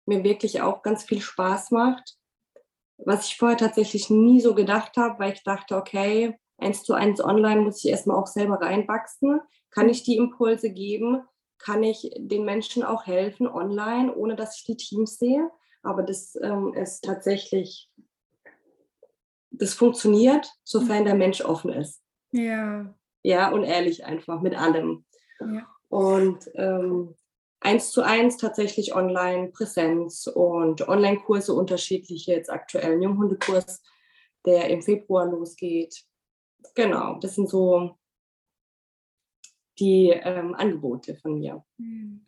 [0.08, 2.18] mir wirklich auch ganz viel Spaß macht.
[2.98, 7.24] was ich vorher tatsächlich nie so gedacht habe, weil ich dachte, okay, eins zu eins
[7.24, 9.42] online muss ich erstmal auch selber reinwachsen.
[9.72, 11.24] Kann ich die Impulse geben?
[11.64, 15.50] Kann ich den Menschen auch helfen online, ohne dass ich die Teams sehe?
[15.84, 17.90] Aber das ähm, ist tatsächlich,
[19.52, 22.02] das funktioniert, sofern der Mensch offen ist.
[22.32, 22.94] Ja.
[23.24, 25.06] Ja, und ehrlich einfach mit allem.
[25.40, 25.68] Ja.
[25.90, 27.16] Und ähm,
[27.60, 33.84] eins zu eins tatsächlich online Präsenz und Online-Kurse unterschiedliche, jetzt aktuell ein Junghundekurs,
[34.46, 36.04] der im Februar losgeht.
[36.74, 37.98] Genau, das sind so
[39.82, 41.66] die ähm, Angebote von mir.
[41.78, 42.26] Hm.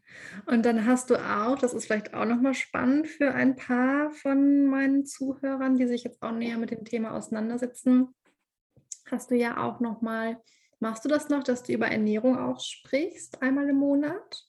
[0.48, 4.66] Und dann hast du auch, das ist vielleicht auch nochmal spannend für ein paar von
[4.66, 8.14] meinen Zuhörern, die sich jetzt auch näher mit dem Thema auseinandersetzen,
[9.10, 10.42] hast du ja auch nochmal,
[10.80, 14.44] machst du das noch, dass du über Ernährung auch sprichst, einmal im Monat?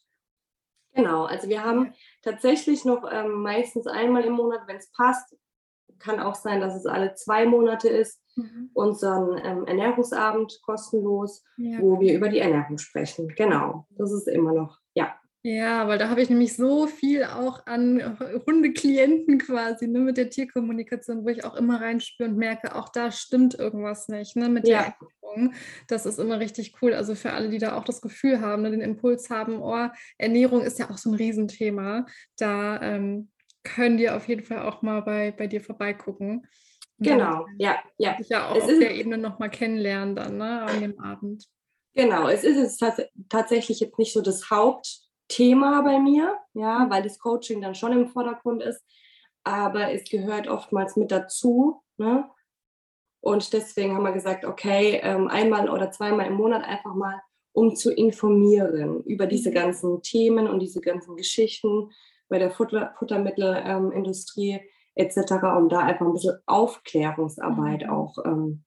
[0.95, 1.93] Genau, also wir haben
[2.23, 5.37] tatsächlich noch ähm, meistens einmal im Monat, wenn es passt,
[5.99, 8.71] kann auch sein, dass es alle zwei Monate ist, mhm.
[8.75, 11.79] unseren ähm, Ernährungsabend kostenlos, ja.
[11.81, 13.29] wo wir über die Ernährung sprechen.
[13.37, 15.15] Genau, das ist immer noch, ja.
[15.47, 18.17] Ja, weil da habe ich nämlich so viel auch an
[18.47, 23.11] Hundeklienten quasi ne, mit der Tierkommunikation, wo ich auch immer reinspüre und merke, auch da
[23.11, 24.79] stimmt irgendwas nicht ne, mit ja.
[24.79, 25.55] der Ernährung.
[25.87, 26.95] Das ist immer richtig cool.
[26.95, 30.63] Also für alle, die da auch das Gefühl haben, ne, den Impuls haben, oh, Ernährung
[30.63, 32.07] ist ja auch so ein Riesenthema.
[32.39, 33.29] Da ähm,
[33.65, 36.47] können die auf jeden Fall auch mal bei, bei dir vorbeigucken.
[37.05, 38.17] Genau, ja, ja.
[38.19, 41.47] Ich ja auch es auf der Ebene nochmal kennenlernen dann, ne, an dem Abend.
[41.95, 46.91] Genau, es ist es tats tatsächlich jetzt nicht so das Hauptthema bei mir, ja, mhm.
[46.91, 48.83] weil das Coaching dann schon im Vordergrund ist,
[49.45, 52.29] aber es gehört oftmals mit dazu, ne?
[53.21, 57.75] Und deswegen haben wir gesagt, okay, ähm, einmal oder zweimal im Monat einfach mal, um
[57.75, 59.55] zu informieren über diese mhm.
[59.55, 61.91] ganzen Themen und diese ganzen Geschichten,
[62.29, 64.61] bei der Futter, Futtermittelindustrie
[64.95, 67.91] etc., um da einfach ein bisschen Aufklärungsarbeit mhm.
[67.91, 68.65] auch ähm,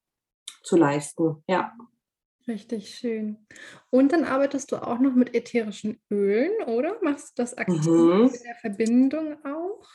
[0.63, 1.43] zu leisten.
[1.47, 1.73] Ja.
[2.47, 3.45] Richtig schön.
[3.89, 6.97] Und dann arbeitest du auch noch mit ätherischen Ölen, oder?
[7.01, 8.31] Machst du das aktiv mhm.
[8.33, 9.85] in der Verbindung auch?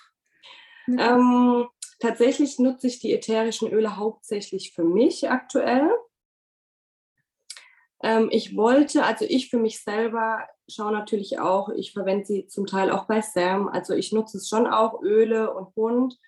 [0.87, 1.69] Ähm,
[2.01, 5.91] tatsächlich nutze ich die ätherischen Öle hauptsächlich für mich aktuell.
[8.03, 12.67] Ähm, ich wollte, also ich für mich selber schaue natürlich auch, ich verwende sie zum
[12.67, 13.69] Teil auch bei Sam.
[13.69, 16.19] Also ich nutze es schon auch, Öle und Hund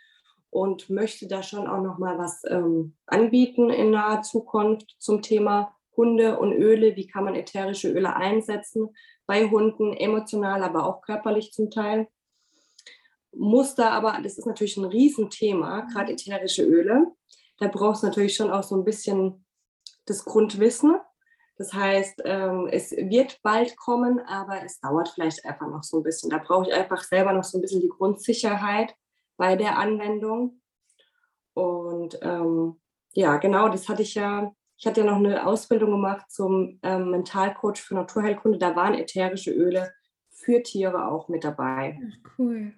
[0.50, 5.74] und möchte da schon auch noch mal was ähm, anbieten in naher Zukunft zum Thema
[5.96, 6.96] Hunde und Öle.
[6.96, 8.90] Wie kann man ätherische Öle einsetzen
[9.26, 12.08] bei Hunden, emotional, aber auch körperlich zum Teil.
[13.32, 17.06] Muss da aber, das ist natürlich ein Riesenthema, gerade ätherische Öle.
[17.58, 19.44] Da brauchst du natürlich schon auch so ein bisschen
[20.06, 20.96] das Grundwissen
[21.56, 26.02] das heißt, ähm, es wird bald kommen, aber es dauert vielleicht einfach noch so ein
[26.02, 26.30] bisschen.
[26.30, 28.94] Da brauche ich einfach selber noch so ein bisschen die Grundsicherheit
[29.36, 30.60] bei der Anwendung.
[31.54, 32.80] Und ähm,
[33.12, 34.52] ja, genau, das hatte ich ja.
[34.76, 38.58] Ich hatte ja noch eine Ausbildung gemacht zum ähm, Mentalcoach für Naturheilkunde.
[38.58, 39.92] Da waren ätherische Öle
[40.30, 42.00] für Tiere auch mit dabei.
[42.02, 42.74] Ach, cool.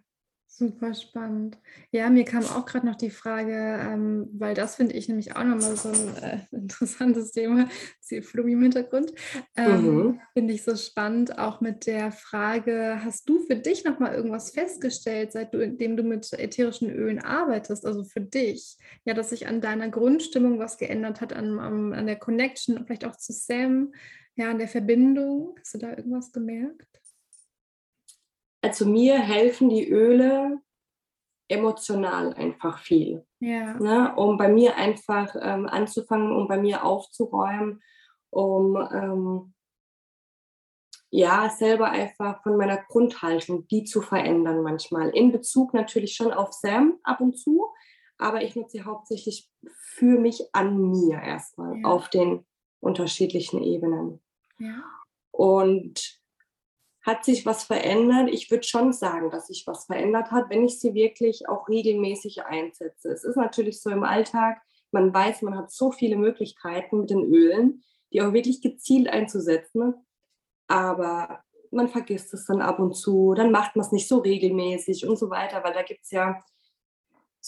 [0.59, 1.59] Super spannend.
[1.91, 5.45] Ja, mir kam auch gerade noch die Frage, ähm, weil das finde ich nämlich auch
[5.45, 7.69] nochmal so ein äh, interessantes Thema,
[8.23, 9.13] Flumi im Hintergrund.
[9.55, 10.21] Ähm, mhm.
[10.33, 15.33] Finde ich so spannend, auch mit der Frage, hast du für dich nochmal irgendwas festgestellt,
[15.33, 20.59] seitdem du mit ätherischen Ölen arbeitest, also für dich, ja, dass sich an deiner Grundstimmung
[20.59, 23.93] was geändert hat, an, an, an der Connection, vielleicht auch zu Sam,
[24.37, 25.55] ja, an der Verbindung?
[25.61, 27.03] Hast du da irgendwas gemerkt?
[28.67, 30.61] Also mir helfen die Öle
[31.49, 33.25] emotional einfach viel.
[33.39, 33.75] Ja.
[33.75, 34.13] Ne?
[34.17, 37.81] Um bei mir einfach ähm, anzufangen, um bei mir aufzuräumen,
[38.31, 39.55] um ähm,
[41.11, 45.11] ja selber einfach von meiner Grundhaltung die zu verändern manchmal.
[45.11, 47.69] In Bezug natürlich schon auf Sam ab und zu,
[48.19, 51.87] aber ich nutze sie hauptsächlich für mich an mir erstmal ja.
[51.87, 52.45] auf den
[52.81, 54.21] unterschiedlichen Ebenen.
[54.59, 54.83] Ja.
[55.31, 56.16] Und
[57.07, 58.29] hat sich was verändert?
[58.33, 62.45] Ich würde schon sagen, dass sich was verändert hat, wenn ich sie wirklich auch regelmäßig
[62.45, 63.11] einsetze.
[63.11, 67.23] Es ist natürlich so im Alltag, man weiß, man hat so viele Möglichkeiten mit den
[67.23, 69.95] Ölen, die auch wirklich gezielt einzusetzen,
[70.67, 75.07] aber man vergisst es dann ab und zu, dann macht man es nicht so regelmäßig
[75.07, 76.43] und so weiter, weil da gibt es ja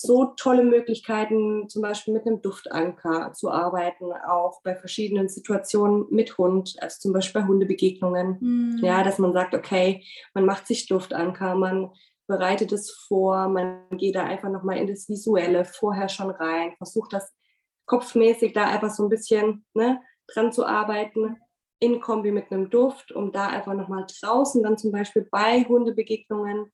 [0.01, 6.39] so tolle Möglichkeiten, zum Beispiel mit einem Duftanker zu arbeiten, auch bei verschiedenen Situationen mit
[6.39, 8.39] Hund, also zum Beispiel bei Hundebegegnungen.
[8.41, 8.79] Mhm.
[8.81, 11.91] Ja, dass man sagt, okay, man macht sich Duftanker, man
[12.29, 17.13] bereitet es vor, man geht da einfach nochmal in das Visuelle vorher schon rein, versucht
[17.13, 17.35] das
[17.87, 20.01] kopfmäßig da einfach so ein bisschen ne,
[20.33, 21.39] dran zu arbeiten,
[21.81, 26.71] in Kombi mit einem Duft, um da einfach nochmal draußen dann zum Beispiel bei Hundebegegnungen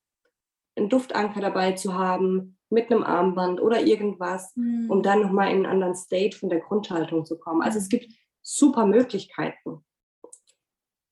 [0.76, 4.90] einen Duftanker dabei zu haben, mit einem Armband oder irgendwas, mhm.
[4.90, 7.62] um dann nochmal in einen anderen State von der Grundhaltung zu kommen.
[7.62, 8.12] Also es gibt
[8.42, 9.84] super Möglichkeiten.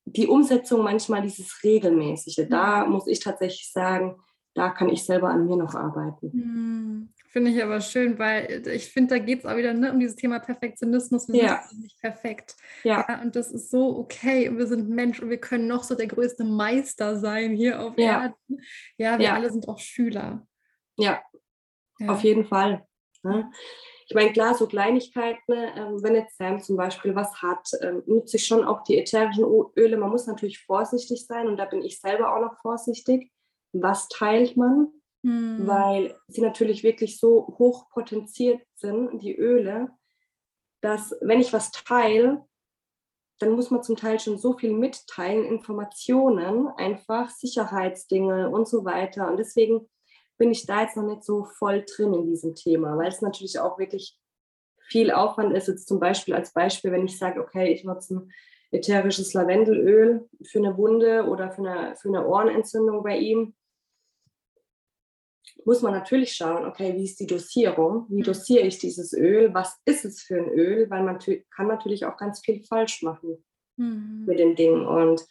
[0.05, 4.21] Die Umsetzung manchmal dieses Regelmäßige, da muss ich tatsächlich sagen,
[4.55, 7.12] da kann ich selber an mir noch arbeiten.
[7.33, 10.17] Finde ich aber schön, weil ich finde, da geht es auch wieder ne, um dieses
[10.17, 11.29] Thema Perfektionismus.
[11.31, 11.63] Wir ja.
[11.67, 12.55] sind nicht perfekt.
[12.85, 13.07] Ja.
[13.09, 13.23] ja.
[13.23, 14.51] Und das ist so okay.
[14.51, 17.97] Und wir sind Mensch und wir können noch so der größte Meister sein hier auf
[17.97, 18.25] ja.
[18.25, 18.63] Erden.
[18.99, 19.35] Ja, wir ja.
[19.35, 20.47] alle sind auch Schüler.
[20.99, 21.23] Ja,
[22.07, 22.87] auf jeden Fall.
[23.23, 23.51] Ne?
[24.09, 28.37] Ich meine, klar, so Kleinigkeiten, ähm, wenn jetzt Sam zum Beispiel was hat, ähm, nutze
[28.37, 29.97] ich schon auch die ätherischen Öle.
[29.97, 33.33] Man muss natürlich vorsichtig sein und da bin ich selber auch noch vorsichtig.
[33.73, 34.89] Was teilt man?
[35.23, 35.67] Hm.
[35.67, 39.89] weil sie natürlich wirklich so hoch potenziert sind, die Öle,
[40.81, 42.45] dass wenn ich was teile,
[43.39, 49.29] dann muss man zum Teil schon so viel mitteilen, Informationen, einfach Sicherheitsdinge und so weiter.
[49.29, 49.89] Und deswegen
[50.39, 53.59] bin ich da jetzt noch nicht so voll drin in diesem Thema, weil es natürlich
[53.59, 54.17] auch wirklich
[54.89, 55.69] viel Aufwand ist.
[55.69, 58.33] Jetzt zum Beispiel als Beispiel, wenn ich sage, okay, ich nutze ein
[58.71, 63.55] ätherisches Lavendelöl für eine Wunde oder für eine, für eine Ohrenentzündung bei ihm,
[65.65, 68.07] muss man natürlich schauen, okay, wie ist die Dosierung?
[68.09, 68.25] Wie mhm.
[68.25, 69.53] dosiere ich dieses Öl?
[69.55, 70.89] Was ist es für ein Öl?
[70.91, 71.19] Weil man
[71.51, 73.45] kann natürlich auch ganz viel falsch machen
[73.77, 74.25] mhm.
[74.27, 74.87] mit den Dingen.
[74.87, 75.25] Und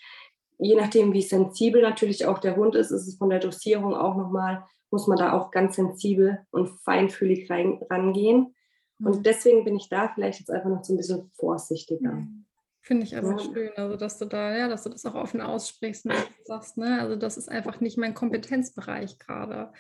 [0.57, 4.15] je nachdem, wie sensibel natürlich auch der Hund ist, ist es von der Dosierung auch
[4.15, 8.55] nochmal, muss man da auch ganz sensibel und feinfühlig rein, rangehen.
[8.99, 9.07] Mhm.
[9.07, 12.11] Und deswegen bin ich da vielleicht jetzt einfach noch so ein bisschen vorsichtiger.
[12.11, 12.45] Mhm.
[12.84, 13.39] Finde ich aber ja.
[13.39, 16.15] schön, also dass du da, ja, dass du das auch offen aussprichst und
[16.45, 19.71] sagst, ne, also das ist einfach nicht mein Kompetenzbereich gerade.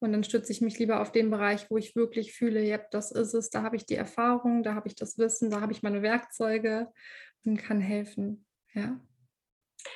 [0.00, 3.12] Und dann stütze ich mich lieber auf den Bereich, wo ich wirklich fühle, ja, das
[3.12, 5.82] ist es, da habe ich die Erfahrung, da habe ich das Wissen, da habe ich
[5.82, 6.88] meine Werkzeuge
[7.44, 8.46] und kann helfen.
[8.72, 8.98] Ja.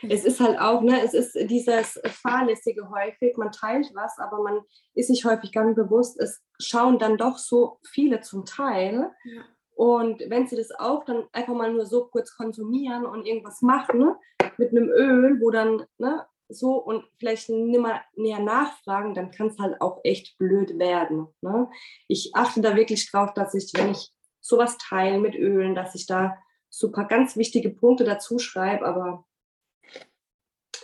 [0.08, 4.60] Es ist halt auch, ne, es ist dieses Fahrlässige häufig, man teilt was, aber man
[4.94, 9.10] ist sich häufig gar nicht bewusst, es schauen dann doch so viele zum Teil.
[9.24, 9.44] Ja.
[9.74, 14.00] Und wenn sie das auch dann einfach mal nur so kurz konsumieren und irgendwas machen
[14.00, 14.16] ne,
[14.56, 19.58] mit einem Öl, wo dann ne, so und vielleicht nimmer näher nachfragen, dann kann es
[19.58, 21.28] halt auch echt blöd werden.
[21.40, 21.68] Ne?
[22.08, 26.06] Ich achte da wirklich drauf, dass ich, wenn ich sowas teile mit Ölen, dass ich
[26.06, 26.36] da
[26.68, 29.24] so ein paar ganz wichtige Punkte dazu schreibe, aber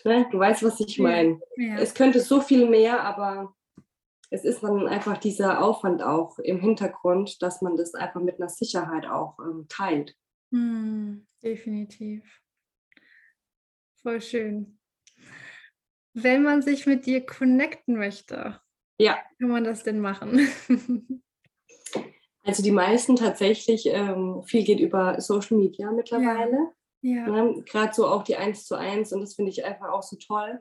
[0.05, 1.41] ne, du weißt, was ich meine.
[1.57, 1.79] Ja.
[1.79, 3.55] Es könnte so viel mehr, aber
[4.31, 8.49] es ist dann einfach dieser Aufwand auch im Hintergrund, dass man das einfach mit einer
[8.49, 10.17] Sicherheit auch ähm, teilt.
[10.53, 12.41] Hm, definitiv.
[14.03, 14.80] Voll schön.
[16.15, 18.61] Wenn man sich mit dir connecten möchte,
[18.99, 19.19] ja.
[19.39, 20.49] kann man das denn machen?
[22.45, 26.71] also die meisten tatsächlich, ähm, viel geht über Social Media mittlerweile.
[27.03, 27.27] Ja.
[27.27, 27.27] ja.
[27.27, 27.63] Ne?
[27.65, 30.61] Gerade so auch die Eins zu eins und das finde ich einfach auch so toll,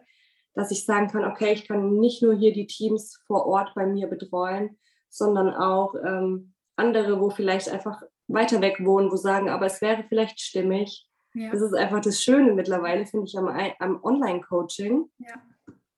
[0.54, 3.86] dass ich sagen kann, okay, ich kann nicht nur hier die Teams vor Ort bei
[3.86, 4.78] mir betreuen,
[5.10, 10.04] sondern auch ähm, andere, wo vielleicht einfach weiter weg wohnen, wo sagen, aber es wäre
[10.08, 11.09] vielleicht stimmig,
[11.40, 11.52] ja.
[11.52, 15.10] Das ist einfach das Schöne mittlerweile, finde ich, am, am Online-Coaching.
[15.20, 15.42] Ja.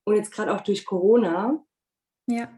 [0.04, 1.64] Und jetzt gerade auch durch Corona.
[2.28, 2.50] Ja,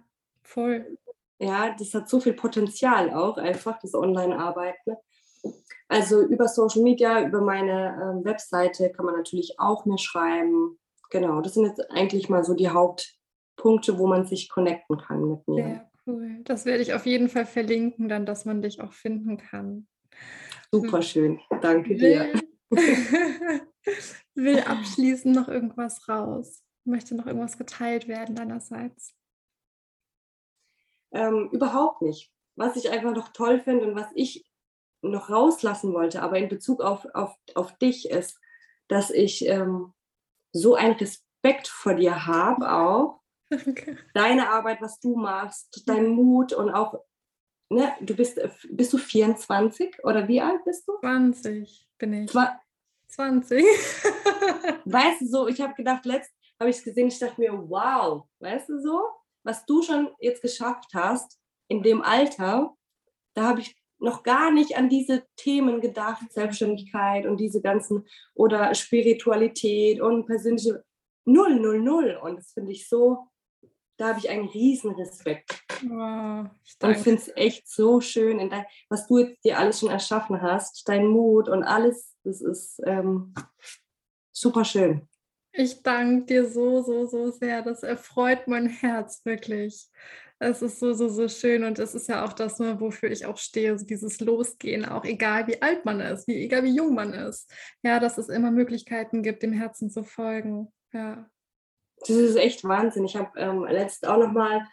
[0.44, 0.98] voll.
[1.40, 4.98] Ja, das hat so viel Potenzial auch, einfach das Online-Arbeiten.
[5.88, 10.78] Also über Social Media, über meine ähm, Webseite kann man natürlich auch mehr schreiben.
[11.10, 15.48] Genau, das sind jetzt eigentlich mal so die Hauptpunkte, wo man sich connecten kann mit
[15.48, 15.64] mir.
[15.64, 16.42] Sehr cool.
[16.44, 19.88] Das werde ich auf jeden Fall verlinken, dann, dass man dich auch finden kann.
[20.72, 21.40] Super schön.
[21.62, 22.34] Danke dir.
[24.36, 26.64] Will abschließend noch irgendwas raus?
[26.86, 29.14] Möchte noch irgendwas geteilt werden deinerseits?
[31.12, 32.32] Ähm, überhaupt nicht.
[32.56, 34.46] Was ich einfach noch toll finde und was ich
[35.02, 38.40] noch rauslassen wollte, aber in Bezug auf, auf, auf dich ist,
[38.88, 39.94] dass ich ähm,
[40.52, 43.22] so einen Respekt vor dir habe auch.
[44.14, 47.00] Deine Arbeit, was du machst, dein Mut und auch,
[47.74, 50.98] ne, du bist, bist du 24 oder wie alt bist du?
[51.00, 52.32] 20 bin ich.
[52.32, 52.60] Zwa
[53.08, 53.64] 20.
[54.86, 58.24] weißt du so, ich habe gedacht, letzt habe ich es gesehen, ich dachte mir, wow,
[58.40, 59.02] weißt du so,
[59.44, 62.76] was du schon jetzt geschafft hast in dem Alter,
[63.34, 68.74] da habe ich noch gar nicht an diese Themen gedacht, Selbstständigkeit und diese ganzen oder
[68.76, 70.84] Spiritualität und persönliche
[71.26, 72.20] null, null, null.
[72.22, 73.28] Und das finde ich so,
[73.98, 75.63] da habe ich einen riesen Respekt.
[75.90, 76.50] Wow,
[76.82, 80.88] und finde es echt so schön, dein, was du jetzt dir alles schon erschaffen hast,
[80.88, 83.34] dein Mut und alles, das ist ähm,
[84.32, 85.08] super schön.
[85.52, 87.62] Ich danke dir so, so, so sehr.
[87.62, 89.88] Das erfreut mein Herz wirklich.
[90.40, 93.26] Es ist so, so, so schön und es ist ja auch das, ne, wofür ich
[93.26, 96.96] auch stehe, so dieses Losgehen, auch egal wie alt man ist, wie, egal wie jung
[96.96, 97.50] man ist.
[97.84, 100.74] Ja, dass es immer Möglichkeiten gibt, dem Herzen zu folgen.
[100.92, 101.30] Ja.
[102.00, 103.06] Das ist echt Wahnsinn.
[103.06, 104.68] Ich habe ähm, letztens auch noch mal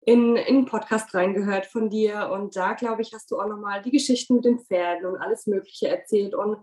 [0.00, 3.58] in, in einen Podcast reingehört von dir und da, glaube ich, hast du auch noch
[3.58, 6.56] mal die Geschichten mit den Pferden und alles Mögliche erzählt und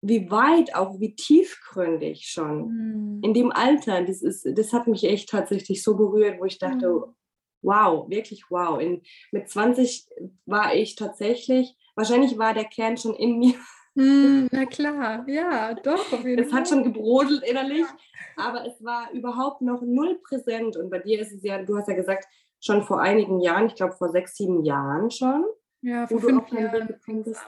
[0.00, 3.20] wie weit, auch wie tiefgründig schon mhm.
[3.22, 6.88] in dem Alter, das, ist, das hat mich echt tatsächlich so berührt, wo ich dachte,
[6.88, 7.14] mhm.
[7.62, 8.80] wow, wirklich wow.
[8.80, 10.08] In, mit 20
[10.46, 13.54] war ich tatsächlich, wahrscheinlich war der Kern schon in mir.
[13.98, 16.12] Mhm, na klar, ja, doch.
[16.24, 17.96] Es hat schon gebrodelt innerlich, ja.
[18.36, 20.76] aber es war überhaupt noch null präsent.
[20.76, 22.28] Und bei dir ist es ja, du hast ja gesagt,
[22.60, 25.44] schon vor einigen Jahren, ich glaube vor sechs, sieben Jahren schon,
[25.82, 26.88] ja, vor wo fünf du auf Jahren.
[26.88, 27.44] Weg gekommen bist.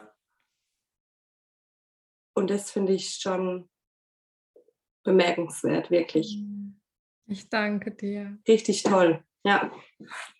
[2.35, 3.69] Und das finde ich schon
[5.05, 6.37] bemerkenswert, wirklich.
[6.37, 6.81] Mhm.
[7.27, 8.39] Ich danke dir.
[8.49, 9.23] Richtig toll.
[9.45, 9.71] Ja.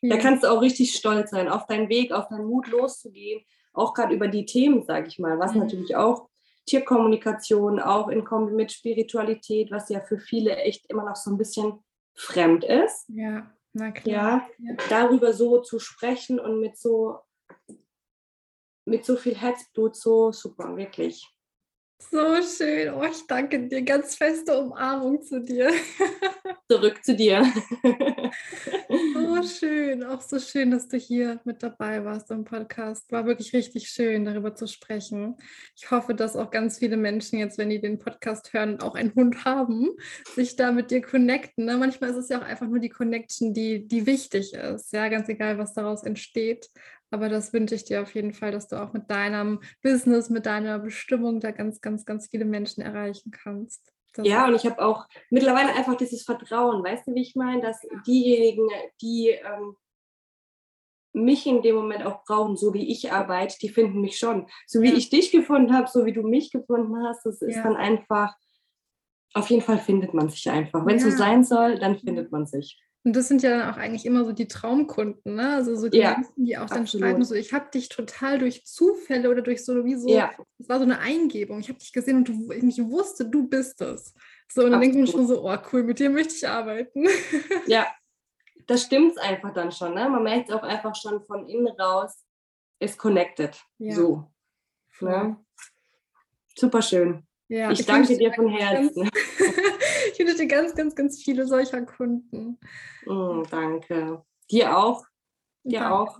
[0.03, 0.17] ja.
[0.17, 3.45] Da kannst du auch richtig stolz sein auf deinen Weg, auf deinen Mut loszugehen.
[3.73, 5.61] Auch gerade über die Themen, sage ich mal, was mhm.
[5.61, 6.29] natürlich auch
[6.67, 11.39] Tierkommunikation, auch in Kombi mit Spiritualität, was ja für viele echt immer noch so ein
[11.39, 11.83] bisschen
[12.15, 13.07] fremd ist.
[13.09, 14.49] Ja, na klar.
[14.59, 14.77] Ja, ja.
[14.89, 17.19] darüber so zu sprechen und mit so
[18.85, 21.25] mit so viel Herzblut so super, wirklich.
[22.09, 22.95] So schön.
[22.95, 23.83] Oh, ich danke dir.
[23.83, 25.71] Ganz feste Umarmung zu dir.
[26.69, 27.45] Zurück zu dir.
[29.15, 30.03] So schön.
[30.05, 33.13] Auch so schön, dass du hier mit dabei warst im Podcast.
[33.13, 35.37] War wirklich richtig schön, darüber zu sprechen.
[35.77, 38.95] Ich hoffe, dass auch ganz viele Menschen jetzt, wenn die den Podcast hören und auch
[38.95, 39.91] einen Hund haben,
[40.35, 41.67] sich da mit dir connecten.
[41.67, 41.77] Ne?
[41.77, 44.93] Manchmal ist es ja auch einfach nur die Connection, die, die wichtig ist.
[44.93, 46.71] Ja, ganz egal, was daraus entsteht.
[47.11, 50.47] Aber das wünsche ich dir auf jeden Fall, dass du auch mit deinem Business, mit
[50.47, 53.93] deiner Bestimmung da ganz, ganz, ganz viele Menschen erreichen kannst.
[54.15, 57.63] Das ja, und ich habe auch mittlerweile einfach dieses Vertrauen, weißt du, wie ich meine,
[57.63, 58.69] dass diejenigen,
[59.01, 59.77] die ähm,
[61.13, 64.47] mich in dem Moment auch brauchen, so wie ich arbeite, die finden mich schon.
[64.67, 64.95] So wie ja.
[64.95, 67.63] ich dich gefunden habe, so wie du mich gefunden hast, das ist ja.
[67.63, 68.35] dann einfach,
[69.35, 70.85] auf jeden Fall findet man sich einfach.
[70.87, 71.11] Wenn es ja.
[71.11, 72.81] so sein soll, dann findet man sich.
[73.03, 75.55] Und das sind ja dann auch eigentlich immer so die Traumkunden, ne?
[75.55, 77.07] Also so die ja, Menschen, die auch dann absolut.
[77.07, 80.31] schreiben, so ich habe dich total durch Zufälle oder durch so wie so, ja.
[80.59, 81.61] das war so eine Eingebung.
[81.61, 84.15] Ich habe dich gesehen und du, ich wusste, du bist es.
[84.53, 87.07] So, und dann denkt man schon so, oh cool, mit dir möchte ich arbeiten.
[87.67, 87.87] Ja,
[88.67, 90.09] das stimmt einfach dann schon, ne?
[90.09, 92.25] Man merkt es auch einfach schon von innen raus,
[92.81, 93.61] ist connected.
[93.79, 93.95] Ja.
[93.95, 94.31] So.
[95.01, 95.37] Ne?
[96.57, 97.27] Super schön.
[97.49, 99.11] Ja, ich, ich danke dir von Herzen.
[100.13, 102.59] ich wünsche dir ganz, ganz, ganz viele solcher Kunden.
[103.07, 104.25] Mm, danke.
[104.51, 105.05] Dir auch.
[105.63, 105.95] Dir danke.
[105.95, 106.19] auch.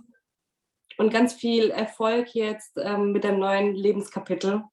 [0.97, 4.63] Und ganz viel Erfolg jetzt ähm, mit deinem neuen Lebenskapitel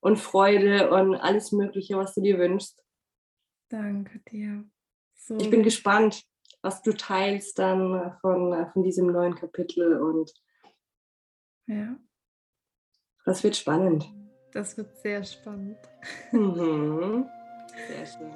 [0.00, 2.84] und Freude und alles Mögliche, was du dir wünschst.
[3.68, 4.64] Danke dir.
[5.14, 5.36] So.
[5.38, 6.24] Ich bin gespannt,
[6.62, 10.32] was du teilst dann von, von diesem neuen Kapitel und
[11.66, 11.96] ja.
[13.24, 14.12] Das wird spannend.
[14.52, 15.78] Das wird sehr spannend.
[16.32, 17.28] Mhm.
[17.88, 18.34] Sehr schön.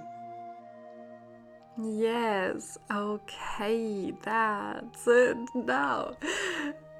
[1.77, 6.15] Yes, okay, that's it now.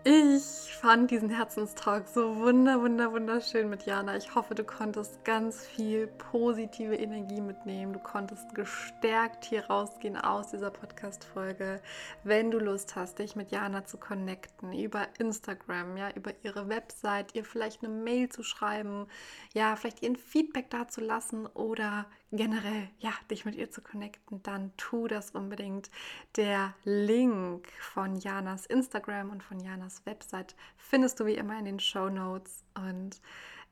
[0.07, 0.43] Ich
[0.83, 4.17] fand diesen Herzenstalk so wunder, wunder, wunderschön mit Jana.
[4.19, 7.95] Ich hoffe, du konntest ganz viel positive Energie mitnehmen.
[7.95, 11.81] Du konntest gestärkt hier rausgehen aus dieser Podcast-Folge.
[12.23, 17.35] Wenn du Lust hast, dich mit Jana zu connecten, über Instagram, ja, über ihre Website,
[17.35, 19.07] ihr vielleicht eine Mail zu schreiben,
[19.55, 22.05] ja, vielleicht ihren Feedback dazu lassen oder
[22.37, 25.91] generell, ja, dich mit ihr zu connecten, dann tu das unbedingt.
[26.37, 31.81] Der Link von Janas Instagram und von Janas Website findest du wie immer in den
[31.81, 32.65] Show Notes.
[32.75, 33.21] Und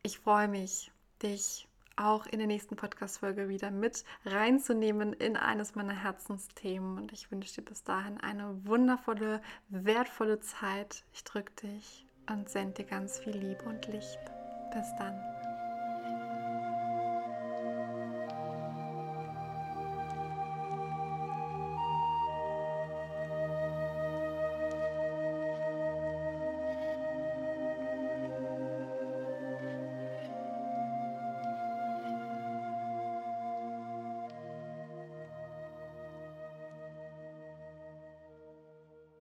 [0.02, 0.92] ich freue mich,
[1.22, 6.98] dich auch in der nächsten Podcast-Folge wieder mit reinzunehmen in eines meiner Herzensthemen.
[6.98, 11.04] Und ich wünsche dir bis dahin eine wundervolle, wertvolle Zeit.
[11.12, 14.18] Ich drücke dich und sende dir ganz viel Liebe und Licht.
[14.72, 15.41] Bis dann.